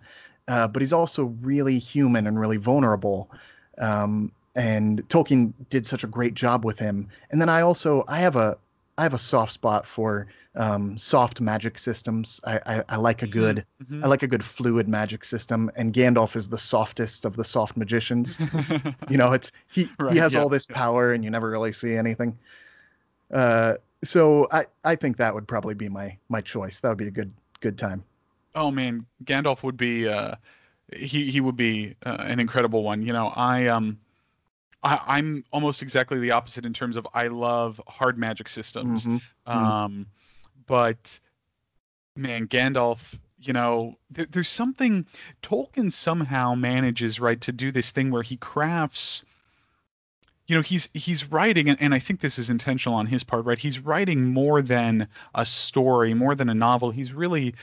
uh, 0.49 0.69
but 0.69 0.83
he's 0.83 0.93
also 0.93 1.25
really 1.25 1.79
human 1.79 2.27
and 2.27 2.39
really 2.39 2.57
vulnerable. 2.57 3.31
Um, 3.79 4.33
and 4.55 5.09
Tolkien 5.09 5.55
did 5.71 5.87
such 5.87 6.05
a 6.05 6.07
great 6.07 6.35
job 6.35 6.65
with 6.65 6.79
him. 6.79 7.09
And 7.31 7.41
then 7.41 7.49
I 7.49 7.63
also 7.63 8.05
I 8.07 8.21
have 8.21 8.37
a 8.37 8.59
I 8.99 9.05
have 9.05 9.15
a 9.15 9.19
soft 9.19 9.53
spot 9.53 9.87
for 9.87 10.27
um, 10.55 10.99
soft 10.99 11.41
magic 11.41 11.79
systems. 11.79 12.41
I, 12.45 12.61
I, 12.65 12.85
I 12.89 12.97
like 12.97 13.23
a 13.23 13.27
good 13.27 13.65
Mhm. 13.83 14.05
I 14.05 14.09
like 14.09 14.23
a 14.23 14.27
good 14.27 14.45
fluid 14.45 14.89
magic 14.89 15.25
system, 15.25 15.71
and 15.77 15.95
Gandalf 15.95 16.37
is 16.37 16.49
the 16.49 16.59
softest 16.59 17.25
of 17.25 17.37
the 17.37 17.45
soft 17.45 17.77
magicians. 17.77 18.39
you 19.09 19.17
know, 19.17 19.33
it's 19.33 19.53
he 19.73 19.89
Right, 19.99 20.13
he 20.13 20.19
has 20.19 20.35
yeah, 20.35 20.41
all 20.41 20.49
this 20.49 20.67
power, 20.67 21.13
and 21.13 21.25
you 21.25 21.31
never 21.31 21.51
really 21.51 21.73
see 21.73 21.95
anything. 21.95 22.39
Uh, 23.33 23.77
so 24.05 24.47
I 24.51 24.67
I 24.85 24.97
think 24.97 25.17
that 25.19 25.35
would 25.35 25.49
probably 25.49 25.75
be 25.75 25.89
my 25.89 26.19
my 26.29 26.41
choice. 26.41 26.81
That 26.81 26.91
would 26.91 26.99
be 26.99 27.09
a 27.09 27.13
good 27.13 27.33
good 27.61 27.79
time. 27.79 28.05
Oh 28.55 28.71
man, 28.71 29.07
Gandalf 29.25 29.63
would 29.63 29.77
be 29.77 30.09
uh 30.09 30.35
he 30.95 31.31
he 31.31 31.41
would 31.41 31.57
be 31.57 31.97
uh, 32.05 32.17
an 32.21 32.41
incredible 32.41 32.83
one. 32.83 33.03
You 33.03 33.13
know, 33.13 33.33
I 33.35 33.69
um 33.69 33.99
I, 34.83 35.01
I'm 35.07 35.45
almost 35.53 35.83
exactly 35.83 36.19
the 36.19 36.33
opposite 36.33 36.67
in 36.67 36.73
terms 36.73 36.97
of 36.97 37.07
I 37.15 37.29
love 37.29 37.81
hard 37.87 38.19
magic 38.19 38.49
systems. 38.49 39.07
Mhm. 39.07 39.21
Um 39.47 40.07
but 40.67 41.21
man, 42.17 42.47
Gandalf, 42.47 43.19
you 43.41 43.53
know, 43.53 43.99
there, 44.11 44.27
there's 44.27 44.49
something 44.49 45.07
Tolkien 45.43 45.91
somehow 45.91 46.55
manages 46.55 47.21
right 47.21 47.41
to 47.43 47.53
do 47.53 47.73
this 47.73 47.91
thing 47.91 48.11
where 48.11 48.23
he 48.23 48.37
crafts 48.37 49.25
you 50.47 50.57
know 50.57 50.63
he's 50.63 50.89
he's 50.93 51.31
writing 51.31 51.69
and, 51.69 51.81
and 51.81 51.95
i 51.95 51.99
think 51.99 52.21
this 52.21 52.39
is 52.39 52.51
intentional 52.51 52.99
on 52.99 53.07
his 53.07 53.25
part 53.25 53.45
right 53.45 53.59
he's 53.59 53.79
writing 53.79 54.25
more 54.25 54.61
than 54.61 55.09
a 55.35 55.47
story 55.47 56.15
more 56.15 56.35
than 56.35 56.49
a 56.49 56.55
novel 56.55 56.91
he's 56.91 57.15
really 57.15 57.55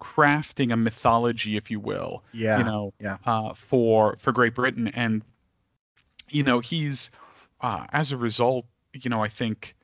crafting 0.00 0.72
a 0.72 0.76
mythology 0.76 1.56
if 1.56 1.70
you 1.70 1.80
will 1.80 2.22
Yeah. 2.32 2.58
you 2.58 2.64
know 2.64 2.92
yeah. 3.00 3.16
uh, 3.24 3.54
for 3.54 4.16
for 4.16 4.32
great 4.32 4.54
britain 4.54 4.88
and 4.88 5.22
you 6.28 6.42
know 6.42 6.60
he's 6.60 7.10
uh, 7.60 7.86
as 7.92 8.12
a 8.12 8.16
result 8.16 8.66
you 8.92 9.08
know 9.10 9.22
i 9.22 9.28
think 9.28 9.74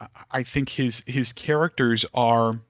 uh, 0.00 0.06
I- 0.30 0.42
think 0.44 0.68
his 0.68 1.02
his 1.06 1.32
characters 1.32 2.04
are 2.14 2.60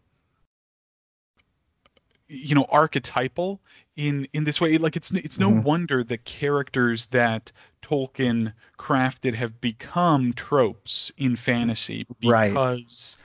you 2.28 2.54
know 2.54 2.66
archetypal 2.70 3.61
in 3.96 4.28
in 4.32 4.44
this 4.44 4.61
way 4.61 4.76
like 4.78 4.96
it's 4.96 5.11
it's 5.12 5.38
no 5.38 5.50
Mhm. 5.50 5.62
wonder 5.64 6.04
the 6.04 6.18
characters 6.18 7.06
that 7.06 7.52
Tolkien 7.82 8.52
crafted 8.78 9.34
have 9.34 9.61
become 9.61 10.32
tropes 10.34 11.11
in 11.16 11.37
fantasy 11.37 12.06
Right. 12.22 12.50
because 12.50 13.16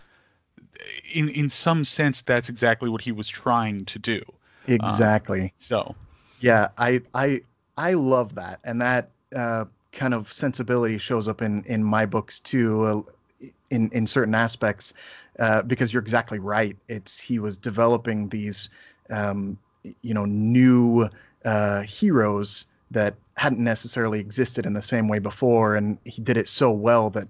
in 1.14 1.30
in 1.30 1.50
some 1.50 1.86
sense 1.86 2.22
that's 2.22 2.50
exactly 2.50 2.90
what 2.90 3.02
he 3.02 3.12
was 3.12 3.28
trying 3.28 3.86
to 3.86 4.00
do 4.00 4.22
Exactly. 4.68 5.54
so 5.58 5.96
Yeah, 6.40 6.70
I 6.78 7.02
I 7.14 7.42
I 7.78 7.94
love 7.94 8.36
that, 8.36 8.60
and 8.64 8.82
that 8.82 9.10
uh, 9.36 9.66
kind 9.92 10.14
of 10.14 10.32
sensibility 10.32 10.98
shows 10.98 11.28
up 11.28 11.42
in 11.42 11.64
in 11.66 11.84
my 11.84 12.06
books 12.06 12.40
too, 12.40 12.84
uh, 12.84 13.48
in 13.70 13.90
in 13.92 14.08
certain 14.08 14.36
aspects, 14.36 14.94
uh, 15.40 15.62
because 15.62 15.94
you're 15.94 16.02
exactly 16.02 16.40
right. 16.40 16.78
It's 16.88 17.20
he 17.20 17.40
was 17.40 17.58
developing 17.58 18.30
these, 18.30 18.70
um, 19.10 19.58
you 20.02 20.14
know, 20.14 20.26
new 20.26 21.10
uh, 21.44 21.82
heroes 21.82 22.68
that 22.92 23.16
hadn't 23.36 23.64
necessarily 23.64 24.20
existed 24.20 24.66
in 24.66 24.74
the 24.74 24.82
same 24.82 25.08
way 25.08 25.20
before, 25.20 25.76
and 25.76 25.98
he 26.04 26.22
did 26.22 26.38
it 26.38 26.48
so 26.48 26.72
well 26.72 27.10
that 27.12 27.28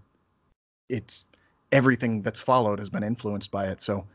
it's 0.90 1.26
everything 1.74 2.22
that's 2.22 2.40
followed 2.40 2.80
has 2.80 2.90
been 2.90 3.04
influenced 3.04 3.52
by 3.52 3.68
it. 3.68 3.82
So 3.82 4.06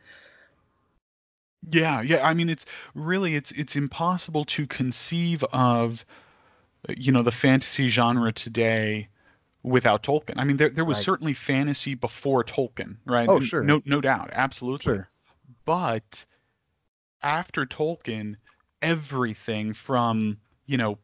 Yeah, 1.70 2.00
yeah. 2.02 2.26
I 2.26 2.34
mean, 2.34 2.48
it's 2.48 2.64
really 2.94 3.34
it's 3.34 3.50
it's 3.52 3.76
impossible 3.76 4.44
to 4.46 4.66
conceive 4.66 5.44
of, 5.52 6.04
you 6.96 7.12
know, 7.12 7.22
the 7.22 7.32
fantasy 7.32 7.88
genre 7.88 8.32
today 8.32 9.08
without 9.62 10.02
Tolkien. 10.02 10.34
I 10.38 10.44
mean, 10.44 10.56
there 10.56 10.70
there 10.70 10.84
was 10.84 10.98
Right. 10.98 11.04
certainly 11.04 11.34
fantasy 11.34 11.94
before 11.94 12.44
Tolkien, 12.44 12.96
right? 13.04 13.28
Oh, 13.28 13.40
And 13.40 13.42
sure. 13.42 13.62
No, 13.62 13.82
no 13.84 14.00
doubt, 14.00 14.30
absolutely. 14.32 14.94
sure, 14.94 15.08
But 15.64 16.24
after 17.22 17.66
Tolkien, 17.66 18.36
everything 18.80 19.74
from 19.74 20.38
you 20.66 20.78
know 20.78 20.98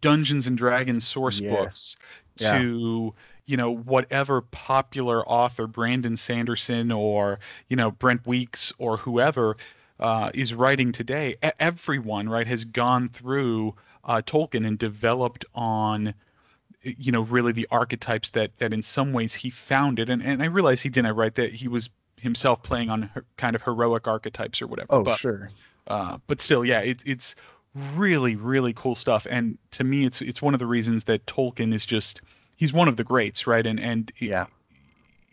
Dungeons 0.00 0.46
and 0.46 0.58
Dragons 0.58 1.06
source 1.06 1.40
Yes. 1.40 1.50
books 1.50 1.96
Yeah. 2.38 2.62
to 2.62 3.14
you 3.46 3.56
know 3.56 3.74
whatever 3.74 4.40
popular 4.40 5.26
author 5.26 5.66
Brandon 5.66 6.16
Sanderson 6.16 6.92
or 6.92 7.40
you 7.68 7.76
know 7.76 7.90
Brent 7.90 8.26
Weeks 8.26 8.72
or 8.78 8.96
whoever 8.96 9.56
uh, 10.00 10.30
is 10.34 10.54
writing 10.54 10.92
today, 10.92 11.36
everyone 11.60 12.28
right 12.28 12.46
has 12.46 12.64
gone 12.64 13.08
through 13.08 13.74
uh, 14.04 14.22
Tolkien 14.24 14.66
and 14.66 14.78
developed 14.78 15.44
on 15.54 16.14
you 16.82 17.12
know 17.12 17.22
really 17.22 17.52
the 17.52 17.68
archetypes 17.70 18.30
that 18.30 18.56
that 18.58 18.72
in 18.72 18.82
some 18.82 19.12
ways 19.12 19.34
he 19.34 19.50
founded 19.50 20.10
and 20.10 20.22
and 20.22 20.42
I 20.42 20.46
realize 20.46 20.82
he 20.82 20.88
didn't 20.88 21.14
write 21.14 21.36
that 21.36 21.52
he 21.52 21.68
was 21.68 21.90
himself 22.16 22.62
playing 22.62 22.90
on 22.90 23.02
her, 23.02 23.24
kind 23.36 23.56
of 23.56 23.62
heroic 23.62 24.06
archetypes 24.06 24.62
or 24.62 24.66
whatever 24.66 24.88
oh 24.90 25.02
but 25.02 25.18
sure, 25.18 25.50
uh, 25.86 26.18
but 26.26 26.40
still, 26.40 26.64
yeah, 26.64 26.80
it, 26.80 27.02
it's 27.04 27.34
really, 27.96 28.36
really 28.36 28.72
cool 28.72 28.94
stuff. 28.94 29.26
And 29.28 29.58
to 29.72 29.84
me, 29.84 30.04
it's 30.04 30.22
it's 30.22 30.42
one 30.42 30.54
of 30.54 30.60
the 30.60 30.66
reasons 30.66 31.04
that 31.04 31.26
Tolkien 31.26 31.72
is 31.72 31.84
just 31.84 32.20
he's 32.62 32.72
one 32.72 32.86
of 32.86 32.96
the 32.96 33.02
greats, 33.02 33.48
right? 33.48 33.66
And 33.66 33.80
and 33.80 34.12
yeah. 34.20 34.46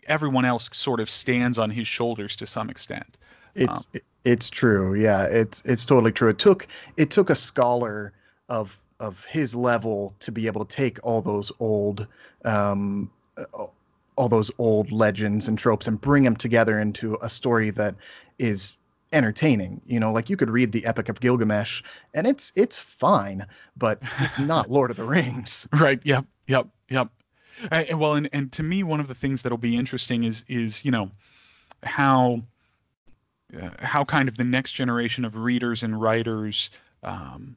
everyone 0.04 0.44
else 0.44 0.68
sort 0.72 0.98
of 0.98 1.08
stands 1.08 1.60
on 1.60 1.70
his 1.70 1.86
shoulders 1.86 2.34
to 2.36 2.46
some 2.46 2.70
extent. 2.70 3.18
It's 3.54 3.88
it- 3.92 4.04
it's 4.24 4.50
true. 4.50 4.94
Yeah, 4.94 5.22
it's 5.22 5.62
it's 5.64 5.84
totally 5.86 6.10
true. 6.10 6.28
It 6.30 6.38
took 6.38 6.66
it 6.96 7.10
took 7.10 7.30
a 7.30 7.36
scholar 7.36 8.12
of 8.48 8.76
of 8.98 9.24
his 9.26 9.54
level 9.54 10.14
to 10.20 10.32
be 10.32 10.48
able 10.48 10.64
to 10.64 10.76
take 10.76 10.98
all 11.04 11.22
those 11.22 11.52
old 11.60 12.08
um 12.44 13.10
all 14.16 14.28
those 14.28 14.50
old 14.58 14.90
legends 14.90 15.46
and 15.46 15.56
tropes 15.56 15.86
and 15.86 16.00
bring 16.00 16.24
them 16.24 16.36
together 16.36 16.78
into 16.80 17.16
a 17.22 17.28
story 17.28 17.70
that 17.70 17.94
is 18.38 18.76
entertaining. 19.12 19.80
You 19.86 20.00
know, 20.00 20.12
like 20.12 20.30
you 20.30 20.36
could 20.36 20.50
read 20.50 20.72
the 20.72 20.84
Epic 20.84 21.08
of 21.08 21.20
Gilgamesh 21.20 21.82
and 22.12 22.26
it's 22.26 22.52
it's 22.56 22.76
fine, 22.76 23.46
but 23.76 24.02
it's 24.18 24.40
not 24.40 24.68
Lord 24.78 24.90
of 24.90 24.96
the 24.96 25.04
Rings. 25.04 25.68
Right. 25.72 26.00
Yep. 26.04 26.26
Yep. 26.48 26.66
Yep. 26.88 27.08
And 27.70 27.98
well, 27.98 28.14
and, 28.14 28.28
and 28.32 28.52
to 28.52 28.62
me, 28.62 28.82
one 28.82 29.00
of 29.00 29.08
the 29.08 29.14
things 29.14 29.42
that'll 29.42 29.58
be 29.58 29.76
interesting 29.76 30.24
is 30.24 30.44
is 30.48 30.84
you 30.84 30.90
know 30.90 31.10
how 31.82 32.42
uh, 33.58 33.70
how 33.78 34.04
kind 34.04 34.28
of 34.28 34.36
the 34.36 34.44
next 34.44 34.72
generation 34.72 35.24
of 35.24 35.36
readers 35.36 35.82
and 35.82 36.00
writers 36.00 36.70
um, 37.02 37.56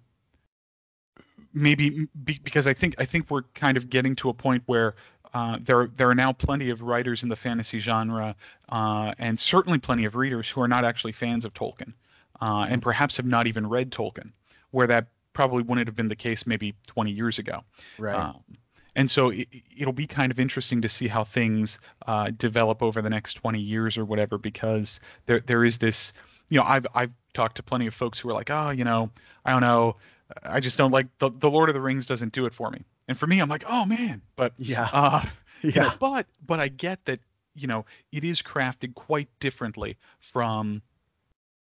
maybe 1.54 2.08
be, 2.24 2.40
because 2.44 2.68
I 2.68 2.74
think 2.74 2.96
I 2.98 3.06
think 3.06 3.30
we're 3.30 3.44
kind 3.54 3.78
of 3.78 3.90
getting 3.90 4.16
to 4.18 4.30
a 4.30 4.34
point 4.34 4.64
where 4.66 4.96
uh, 5.34 5.58
there 5.62 5.88
there 5.96 6.10
are 6.10 6.16
now 6.16 6.34
plenty 6.34 6.70
of 6.70 6.82
writers 6.82 7.24
in 7.24 7.30
the 7.30 7.36
fantasy 7.36 7.80
genre 7.80 8.36
uh, 8.70 9.14
and 9.18 9.40
certainly 9.40 9.80
plenty 9.80 10.06
of 10.06 10.16
readers 10.16 10.50
who 10.50 10.62
are 10.62 10.68
not 10.68 10.86
actually 10.86 11.12
fans 11.12 11.46
of 11.46 11.54
Tolkien 11.54 11.94
uh, 12.42 12.66
and 12.70 12.82
perhaps 12.82 13.18
have 13.18 13.26
not 13.26 13.48
even 13.48 13.68
read 13.68 13.92
Tolkien, 13.92 14.32
where 14.72 14.88
that 14.88 15.08
probably 15.34 15.64
wouldn't 15.64 15.88
have 15.88 15.96
been 15.96 16.10
the 16.10 16.16
case 16.16 16.46
maybe 16.46 16.76
20 16.88 17.12
years 17.12 17.40
ago. 17.40 17.64
Right. 17.98 18.16
Um, 18.16 18.44
and 18.96 19.10
so 19.10 19.30
it, 19.30 19.48
it'll 19.78 19.94
be 19.94 20.08
kind 20.08 20.32
of 20.32 20.40
interesting 20.40 20.82
to 20.82 20.90
see 20.90 21.08
how 21.08 21.24
things 21.24 21.80
uh, 22.06 22.32
develop 22.36 22.84
over 22.84 23.02
the 23.02 23.10
next 23.10 23.34
20 23.36 23.60
years 23.60 23.98
or 23.98 24.06
whatever, 24.06 24.38
because 24.38 25.00
there 25.26 25.40
there 25.40 25.64
is 25.64 25.78
this, 25.78 26.14
you 26.50 26.60
know, 26.60 26.66
I've 26.66 26.88
I've 26.94 27.12
talked 27.34 27.58
to 27.58 27.64
plenty 27.64 27.88
of 27.88 27.94
folks 27.94 28.20
who 28.20 28.30
are 28.30 28.34
like, 28.34 28.50
oh, 28.50 28.70
you 28.70 28.84
know, 28.84 29.10
I 29.44 29.52
don't 29.52 29.62
know, 29.62 29.98
I 30.44 30.60
just 30.60 30.78
don't 30.78 30.92
like 30.92 31.08
the 31.20 31.32
the 31.32 31.50
Lord 31.50 31.70
of 31.70 31.76
the 31.76 31.82
Rings 31.82 32.06
doesn't 32.06 32.34
do 32.34 32.46
it 32.46 32.54
for 32.54 32.70
me. 32.70 32.84
And 33.08 33.18
for 33.18 33.28
me, 33.28 33.40
I'm 33.40 33.50
like, 33.50 33.66
oh 33.68 33.86
man, 33.86 34.22
but 34.36 34.54
yeah. 34.58 34.90
uh, 34.92 35.22
you 35.62 35.72
know, 35.76 35.84
yeah. 35.84 35.94
but 36.00 36.28
but 36.46 36.60
I 36.60 36.68
get 36.68 37.04
that 37.06 37.20
you 37.56 37.68
know 37.68 37.86
it 38.12 38.24
is 38.24 38.42
crafted 38.42 38.94
quite 38.96 39.30
differently 39.40 39.98
from 40.20 40.82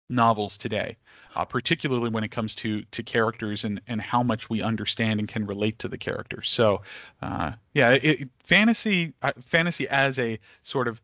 novels 0.09 0.57
today, 0.57 0.97
uh, 1.35 1.45
particularly 1.45 2.09
when 2.09 2.23
it 2.23 2.29
comes 2.29 2.55
to 2.55 2.83
to 2.91 3.03
characters 3.03 3.65
and 3.65 3.81
and 3.87 4.01
how 4.01 4.23
much 4.23 4.49
we 4.49 4.61
understand 4.61 5.19
and 5.19 5.27
can 5.27 5.45
relate 5.45 5.79
to 5.79 5.87
the 5.87 5.97
characters. 5.97 6.49
So 6.49 6.81
uh, 7.21 7.53
yeah, 7.73 7.91
it, 7.91 8.29
fantasy 8.43 9.13
uh, 9.21 9.33
fantasy 9.41 9.87
as 9.87 10.19
a 10.19 10.39
sort 10.61 10.87
of 10.87 11.01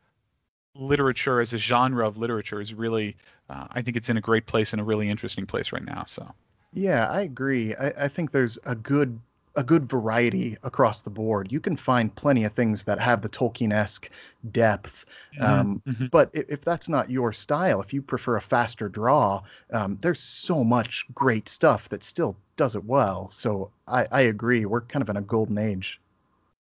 literature 0.76 1.42
as 1.42 1.54
a 1.54 1.58
genre 1.58 2.08
of 2.08 2.18
literature 2.18 2.62
is 2.62 2.74
really 2.74 3.18
uh, 3.50 3.68
I 3.72 3.82
think 3.82 3.98
it's 3.98 4.10
in 4.10 4.18
a 4.18 4.22
great 4.22 4.46
place 4.46 4.74
and 4.74 4.82
a 4.82 4.86
really 4.86 5.10
interesting 5.10 5.46
place 5.46 5.72
right 5.72 5.84
now. 5.84 6.06
So 6.06 6.32
Yeah, 6.74 7.08
I 7.08 7.22
agree. 7.22 7.76
I, 7.76 8.06
I 8.06 8.08
think 8.08 8.32
there's 8.32 8.58
a 8.66 8.76
good 8.76 9.20
a 9.56 9.64
good 9.64 9.90
variety 9.90 10.58
across 10.64 11.02
the 11.02 11.10
board. 11.10 11.52
You 11.52 11.60
can 11.60 11.76
find 11.76 12.14
plenty 12.16 12.46
of 12.46 12.54
things 12.54 12.86
that 12.86 13.00
have 13.00 13.22
the 13.22 13.30
Tolkien-esque 13.30 14.10
depth. 14.50 15.06
Um, 15.40 15.82
Mhm. 15.86 16.10
But 16.10 16.30
if, 16.34 16.46
if 16.50 16.62
that's 16.62 16.88
not 16.90 17.10
your 17.10 17.34
style, 17.34 17.82
if 17.82 17.94
you 17.94 18.02
prefer 18.02 18.38
a 18.38 18.42
faster 18.42 18.88
draw, 18.90 19.44
um, 19.72 19.98
there's 20.02 20.20
so 20.22 20.64
much 20.64 21.06
great 21.14 21.50
stuff 21.50 21.90
that 21.90 22.04
still 22.04 22.38
does 22.56 22.76
it 22.76 22.86
well. 22.86 23.30
So 23.32 23.72
I, 23.88 24.08
I 24.12 24.22
agree. 24.22 24.66
We're 24.66 24.82
kind 24.82 25.02
of 25.02 25.10
in 25.10 25.18
a 25.18 25.22
golden 25.22 25.58
age. 25.58 26.00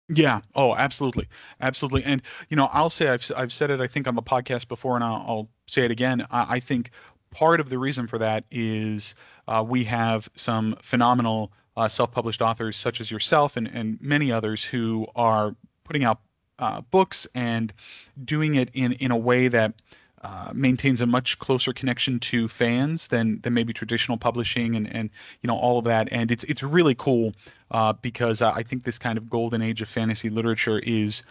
Yeah. 0.08 0.40
Oh, 0.54 0.74
absolutely, 0.74 1.28
absolutely. 1.60 2.04
And 2.04 2.22
you 2.48 2.56
know, 2.56 2.68
I'll 2.72 2.90
say 2.90 3.08
I've 3.08 3.30
I've 3.36 3.52
said 3.52 3.70
it 3.70 3.80
I 3.80 3.86
think 3.86 4.06
on 4.08 4.14
the 4.14 4.22
podcast 4.22 4.68
before, 4.68 4.96
and 4.96 5.04
I'll, 5.04 5.24
I'll 5.26 5.48
say 5.66 5.84
it 5.84 5.90
again. 5.90 6.26
I, 6.30 6.56
I 6.56 6.60
think 6.60 6.90
part 7.30 7.60
of 7.60 7.68
the 7.70 7.78
reason 7.78 8.06
for 8.08 8.18
that 8.18 8.44
is 8.50 9.14
uh, 9.48 9.64
we 9.66 9.84
have 9.84 10.28
some 10.34 10.76
phenomenal 10.82 11.52
uh, 11.76 11.88
self-published 11.88 12.42
authors 12.42 12.76
such 12.76 13.00
as 13.00 13.10
yourself 13.10 13.56
and 13.56 13.68
and 13.68 14.00
many 14.00 14.32
others 14.32 14.64
who 14.64 15.06
are 15.14 15.54
putting 15.84 16.04
out 16.04 16.20
uh, 16.58 16.80
books 16.80 17.26
and 17.34 17.72
doing 18.22 18.54
it 18.54 18.70
in 18.74 18.92
in 18.92 19.10
a 19.10 19.16
way 19.16 19.48
that 19.48 19.74
uh, 20.22 20.52
maintains 20.54 21.00
a 21.00 21.06
much 21.06 21.38
closer 21.40 21.72
connection 21.72 22.20
to 22.20 22.46
fans 22.46 23.08
than 23.08 23.40
than 23.40 23.54
maybe 23.54 23.72
traditional 23.72 24.16
publishing 24.16 24.76
and 24.76 24.94
and 24.94 25.10
you 25.40 25.48
know 25.48 25.56
all 25.56 25.78
of 25.78 25.84
that. 25.86 26.08
And 26.12 26.30
it's 26.30 26.44
it's 26.44 26.62
really 26.62 26.94
cool 26.94 27.34
uh, 27.70 27.94
because 27.94 28.42
I 28.42 28.62
think 28.62 28.84
this 28.84 28.98
kind 28.98 29.18
of 29.18 29.28
golden 29.28 29.62
age 29.62 29.82
of 29.82 29.88
fantasy 29.88 30.30
literature 30.30 30.78
is 30.78 31.24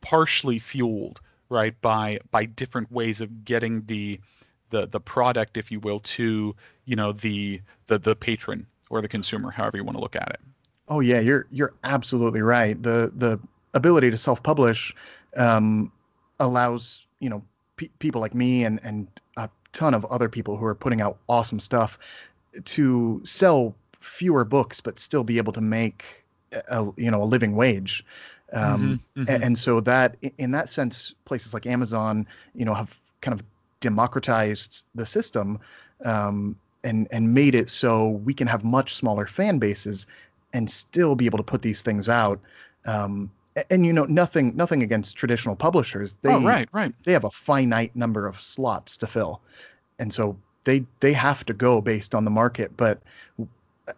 partially 0.00 0.60
fueled 0.60 1.20
right 1.48 1.78
by 1.80 2.20
by 2.30 2.44
different 2.44 2.92
ways 2.92 3.20
of 3.20 3.44
getting 3.44 3.82
the 3.86 4.20
the 4.70 4.86
the 4.86 5.00
product, 5.00 5.56
if 5.56 5.72
you 5.72 5.80
will, 5.80 5.98
to 6.00 6.54
you 6.84 6.94
know 6.94 7.12
the 7.12 7.60
the 7.88 7.98
the 7.98 8.14
patron 8.14 8.66
or 8.90 9.00
the 9.00 9.08
consumer, 9.08 9.50
however 9.50 9.76
you 9.76 9.84
want 9.84 9.96
to 9.96 10.02
look 10.02 10.16
at 10.16 10.30
it. 10.30 10.40
Oh 10.88 11.00
yeah, 11.00 11.20
you're 11.20 11.46
you're 11.50 11.74
absolutely 11.84 12.42
right. 12.42 12.80
The 12.80 13.12
the 13.14 13.40
ability 13.74 14.10
to 14.10 14.16
self-publish 14.16 14.94
um, 15.36 15.92
allows 16.40 17.06
you 17.20 17.30
know 17.30 17.44
pe- 17.76 17.90
people 17.98 18.20
like 18.20 18.34
me 18.34 18.64
and 18.64 18.80
and 18.82 19.08
a 19.36 19.50
ton 19.72 19.94
of 19.94 20.04
other 20.06 20.28
people 20.28 20.56
who 20.56 20.64
are 20.64 20.74
putting 20.74 21.00
out 21.00 21.18
awesome 21.28 21.60
stuff 21.60 21.98
to 22.64 23.20
sell 23.24 23.74
fewer 24.00 24.44
books 24.44 24.80
but 24.80 24.98
still 24.98 25.24
be 25.24 25.38
able 25.38 25.52
to 25.52 25.60
make 25.60 26.24
a, 26.52 26.88
you 26.96 27.10
know 27.10 27.22
a 27.22 27.26
living 27.26 27.54
wage. 27.54 28.04
Um, 28.50 29.00
Mhm, 29.14 29.24
mhm. 29.24 29.34
and, 29.34 29.44
and 29.44 29.58
so 29.58 29.80
that 29.80 30.16
in 30.38 30.52
that 30.52 30.70
sense, 30.70 31.12
places 31.26 31.52
like 31.52 31.66
Amazon, 31.66 32.26
you 32.54 32.64
know, 32.64 32.72
have 32.72 32.98
kind 33.20 33.38
of 33.38 33.44
democratized 33.80 34.86
the 34.94 35.04
system 35.06 35.60
um, 36.04 36.56
and 36.84 37.08
and 37.10 37.34
made 37.34 37.54
it 37.54 37.70
so 37.70 38.08
we 38.08 38.34
can 38.34 38.46
have 38.46 38.64
much 38.64 38.94
smaller 38.94 39.26
fan 39.26 39.58
bases 39.58 40.06
and 40.52 40.70
still 40.70 41.14
be 41.14 41.26
able 41.26 41.38
to 41.38 41.44
put 41.44 41.62
these 41.62 41.82
things 41.82 42.08
out. 42.08 42.40
Um, 42.86 43.30
a- 43.56 43.72
and 43.72 43.84
you 43.84 43.92
know, 43.92 44.04
nothing 44.04 44.56
nothing 44.56 44.82
against 44.82 45.16
traditional 45.16 45.56
publishers. 45.56 46.14
They 46.22 46.32
oh, 46.32 46.42
right, 46.42 46.68
right. 46.72 46.94
they 47.04 47.12
have 47.12 47.24
a 47.24 47.30
finite 47.30 47.94
number 47.96 48.26
of 48.26 48.40
slots 48.40 48.98
to 48.98 49.06
fill, 49.06 49.40
and 49.98 50.12
so 50.12 50.38
they 50.64 50.86
they 51.00 51.12
have 51.12 51.44
to 51.46 51.52
go 51.52 51.80
based 51.80 52.14
on 52.14 52.24
the 52.24 52.30
market. 52.30 52.76
But 52.76 53.02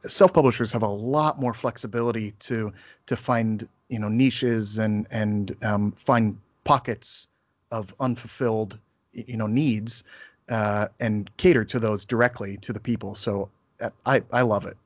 self 0.06 0.32
publishers 0.32 0.72
have 0.72 0.82
a 0.82 0.88
lot 0.88 1.38
more 1.38 1.54
flexibility 1.54 2.32
to 2.40 2.72
to 3.06 3.16
find 3.16 3.68
you 3.88 3.98
know 3.98 4.08
niches 4.08 4.78
and 4.78 5.06
and 5.10 5.56
um, 5.62 5.92
find 5.92 6.38
pockets 6.64 7.28
of 7.70 7.94
unfulfilled 8.00 8.78
you 9.12 9.36
know 9.36 9.46
needs 9.46 10.04
uh, 10.50 10.88
and 10.98 11.30
cater 11.36 11.64
to 11.64 11.78
those 11.78 12.04
directly 12.04 12.58
to 12.58 12.72
the 12.72 12.80
people. 12.80 13.14
So 13.14 13.48
uh, 13.80 13.90
I 14.04 14.22
I 14.32 14.42
love 14.42 14.66
it. 14.66 14.76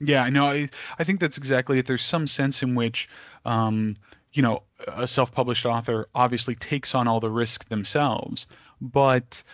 Yeah, 0.00 0.28
no, 0.30 0.46
I 0.46 0.68
I 0.98 1.04
think 1.04 1.20
that's 1.20 1.38
exactly 1.38 1.78
it. 1.78 1.86
There's 1.86 2.04
some 2.04 2.26
sense 2.26 2.62
in 2.62 2.74
which, 2.74 3.08
um, 3.44 3.96
you 4.32 4.42
know, 4.42 4.62
a 4.88 5.06
self-published 5.06 5.66
author 5.66 6.08
obviously 6.14 6.56
takes 6.56 6.94
on 6.94 7.06
all 7.06 7.20
the 7.20 7.30
risk 7.30 7.68
themselves, 7.68 8.46
but 8.80 9.44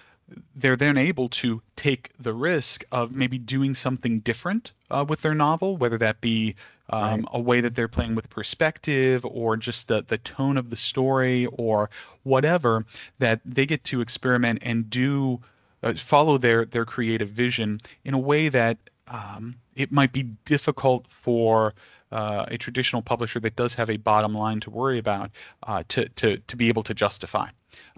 they're 0.54 0.76
then 0.76 0.96
able 0.96 1.28
to 1.28 1.60
take 1.76 2.10
the 2.18 2.32
risk 2.32 2.84
of 2.92 3.14
maybe 3.14 3.38
doing 3.38 3.74
something 3.74 4.20
different 4.20 4.72
uh, 4.90 5.04
with 5.06 5.20
their 5.22 5.34
novel, 5.34 5.76
whether 5.76 5.98
that 5.98 6.20
be 6.20 6.54
um, 6.90 7.20
Right. 7.20 7.24
a 7.32 7.40
way 7.40 7.60
that 7.62 7.74
they're 7.74 7.88
playing 7.88 8.14
with 8.14 8.28
perspective 8.30 9.24
or 9.24 9.56
just 9.56 9.88
the, 9.88 10.02
the 10.02 10.18
tone 10.18 10.56
of 10.56 10.70
the 10.70 10.76
story 10.76 11.46
or 11.46 11.90
whatever, 12.24 12.84
that 13.18 13.40
they 13.44 13.66
get 13.66 13.84
to 13.84 14.00
experiment 14.00 14.60
and 14.62 14.90
do 14.90 15.40
uh, 15.82 15.94
follow 15.94 16.36
their 16.38 16.64
their 16.66 16.84
creative 16.84 17.28
vision 17.28 17.80
in 18.04 18.14
a 18.14 18.18
way 18.18 18.48
that 18.48 18.76
um, 19.08 19.56
it 19.74 19.90
might 19.90 20.12
be 20.12 20.24
difficult 20.44 21.06
for 21.08 21.74
uh, 22.12 22.44
a 22.48 22.58
traditional 22.58 23.02
publisher 23.02 23.40
that 23.40 23.56
does 23.56 23.74
have 23.74 23.88
a 23.88 23.96
bottom 23.96 24.34
line 24.34 24.60
to 24.60 24.70
worry 24.70 24.98
about 24.98 25.30
uh, 25.62 25.82
to 25.88 26.08
to 26.10 26.36
to 26.38 26.56
be 26.56 26.68
able 26.68 26.82
to 26.82 26.94
justify. 26.94 27.48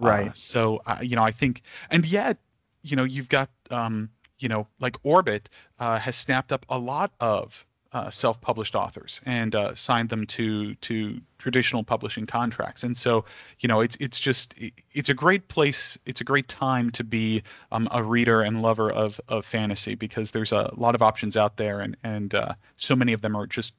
Uh, 0.01 0.07
Right. 0.07 0.37
so 0.37 0.81
uh, 0.85 0.99
you 1.01 1.15
know, 1.15 1.23
I 1.23 1.31
think, 1.31 1.61
and 1.89 2.05
yet, 2.05 2.37
you 2.83 2.95
know, 2.95 3.03
you've 3.03 3.29
got 3.29 3.49
um, 3.71 4.09
you 4.39 4.49
know, 4.49 4.67
like 4.79 4.97
Orbit 5.03 5.49
uh, 5.79 5.99
has 5.99 6.15
snapped 6.15 6.51
up 6.51 6.65
a 6.69 6.77
lot 6.77 7.11
of 7.19 7.65
uh, 7.93 8.09
self-published 8.09 8.75
authors 8.75 9.21
and 9.25 9.55
uh, 9.55 9.75
signed 9.75 10.09
them 10.09 10.25
to 10.25 10.75
to 10.75 11.21
traditional 11.37 11.83
publishing 11.83 12.25
contracts. 12.25 12.83
And 12.83 12.97
so, 12.97 13.25
you 13.59 13.67
know, 13.67 13.81
it's 13.81 13.95
it's 13.99 14.19
just 14.19 14.55
it's 14.91 15.09
a 15.09 15.13
great 15.13 15.47
place. 15.47 15.97
It's 16.05 16.21
a 16.21 16.23
great 16.23 16.47
time 16.47 16.89
to 16.91 17.03
be 17.03 17.43
um, 17.71 17.87
a 17.91 18.03
reader 18.03 18.41
and 18.41 18.61
lover 18.61 18.89
of 18.89 19.21
of 19.27 19.45
fantasy 19.45 19.95
because 19.95 20.31
there's 20.31 20.51
a 20.51 20.73
lot 20.75 20.95
of 20.95 21.01
options 21.01 21.37
out 21.37 21.57
there, 21.57 21.79
and 21.79 21.95
and 22.03 22.33
uh, 22.33 22.53
so 22.77 22.95
many 22.95 23.13
of 23.13 23.21
them 23.21 23.35
are 23.35 23.47
just 23.47 23.73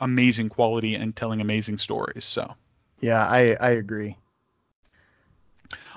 amazing 0.00 0.48
quality 0.48 0.94
and 0.94 1.16
telling 1.16 1.40
amazing 1.40 1.78
stories. 1.78 2.24
So. 2.24 2.54
Yeah, 3.00 3.26
I 3.26 3.56
I 3.60 3.70
agree. 3.70 4.16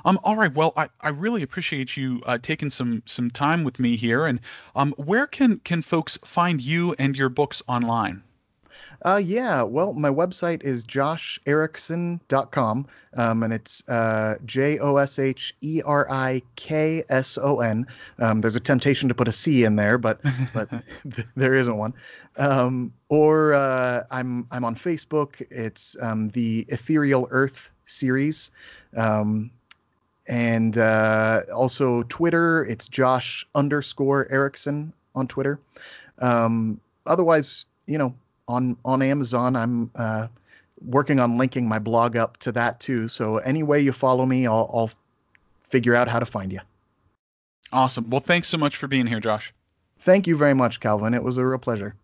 Um, 0.06 0.20
all 0.24 0.36
right. 0.36 0.54
Well, 0.54 0.74
I, 0.76 0.90
I 1.02 1.10
really 1.10 1.44
appreciate 1.44 1.96
you 1.98 2.22
uh, 2.26 2.38
taking 2.38 2.70
some 2.70 3.04
some 3.06 3.32
time 3.32 3.64
with 3.64 3.80
me 3.80 3.96
here. 3.96 4.26
And 4.26 4.40
um, 4.76 4.94
where 4.98 5.28
can 5.28 5.60
can 5.60 5.82
folks 5.82 6.18
find 6.24 6.62
you 6.62 6.96
and 6.98 7.18
your 7.18 7.30
books 7.30 7.62
online? 7.68 8.24
Uh, 9.02 9.22
yeah, 9.24 9.62
well, 9.64 9.94
my 9.94 10.10
website 10.10 10.62
is 10.64 10.84
josherikson.com, 10.84 12.86
um, 13.16 13.44
and 13.44 13.54
it's 13.54 13.88
uh, 13.88 14.36
J 14.46 14.80
O 14.80 14.98
S 14.98 15.20
H 15.20 15.56
E 15.62 15.82
R 15.86 16.06
I 16.10 16.42
K 16.56 17.06
S 17.08 17.38
O 17.38 17.62
N. 17.62 17.88
Um, 18.18 18.42
there's 18.42 18.58
a 18.58 18.60
temptation 18.60 19.08
to 19.10 19.16
put 19.16 19.30
a 19.30 19.32
C 19.32 19.64
in 19.64 19.78
there, 19.78 19.98
but 19.98 20.20
but 20.54 20.70
there 21.36 21.54
isn't 21.54 21.78
one. 21.78 21.94
Um, 22.36 22.94
or 23.08 23.54
uh, 23.54 24.04
I'm 24.12 24.48
I'm 24.52 24.66
on 24.66 24.76
Facebook. 24.76 25.42
It's 25.50 25.96
um, 26.00 26.30
the 26.30 26.66
Ethereal 26.68 27.28
Earth 27.32 27.72
series, 27.86 28.52
um, 28.96 29.52
and 30.30 30.78
uh, 30.78 31.42
also 31.54 32.04
Twitter. 32.04 32.64
It's 32.64 32.88
Josh 32.88 33.46
underscore 33.56 34.28
Erikson 34.30 34.94
on 35.16 35.28
Twitter. 35.28 35.60
Um, 36.20 36.80
otherwise, 37.06 37.66
you 37.88 37.98
know, 37.98 38.16
on 38.48 38.78
on 38.86 39.02
Amazon, 39.02 39.56
I'm 39.56 39.92
uh, 39.96 40.28
working 40.86 41.20
on 41.20 41.38
linking 41.38 41.68
my 41.68 41.80
blog 41.80 42.16
up 42.16 42.38
to 42.38 42.52
that 42.54 42.80
too. 42.80 43.08
So 43.08 43.38
any 43.38 43.64
way 43.64 43.82
you 43.82 43.92
follow 43.92 44.26
me, 44.26 44.46
I'll, 44.46 44.70
I'll 44.72 44.92
figure 45.62 45.96
out 45.96 46.08
how 46.08 46.20
to 46.20 46.26
find 46.26 46.54
you. 46.54 46.60
Awesome. 47.74 48.10
Well, 48.10 48.22
thanks 48.22 48.48
so 48.48 48.58
much 48.58 48.78
for 48.78 48.88
being 48.88 49.08
here, 49.08 49.20
Josh. 49.20 49.54
Thank 50.00 50.28
you 50.28 50.38
very 50.38 50.54
much, 50.54 50.80
Calvin. 50.80 51.14
It 51.14 51.24
was 51.24 51.38
a 51.38 51.46
real 51.46 51.60
pleasure. 51.60 51.96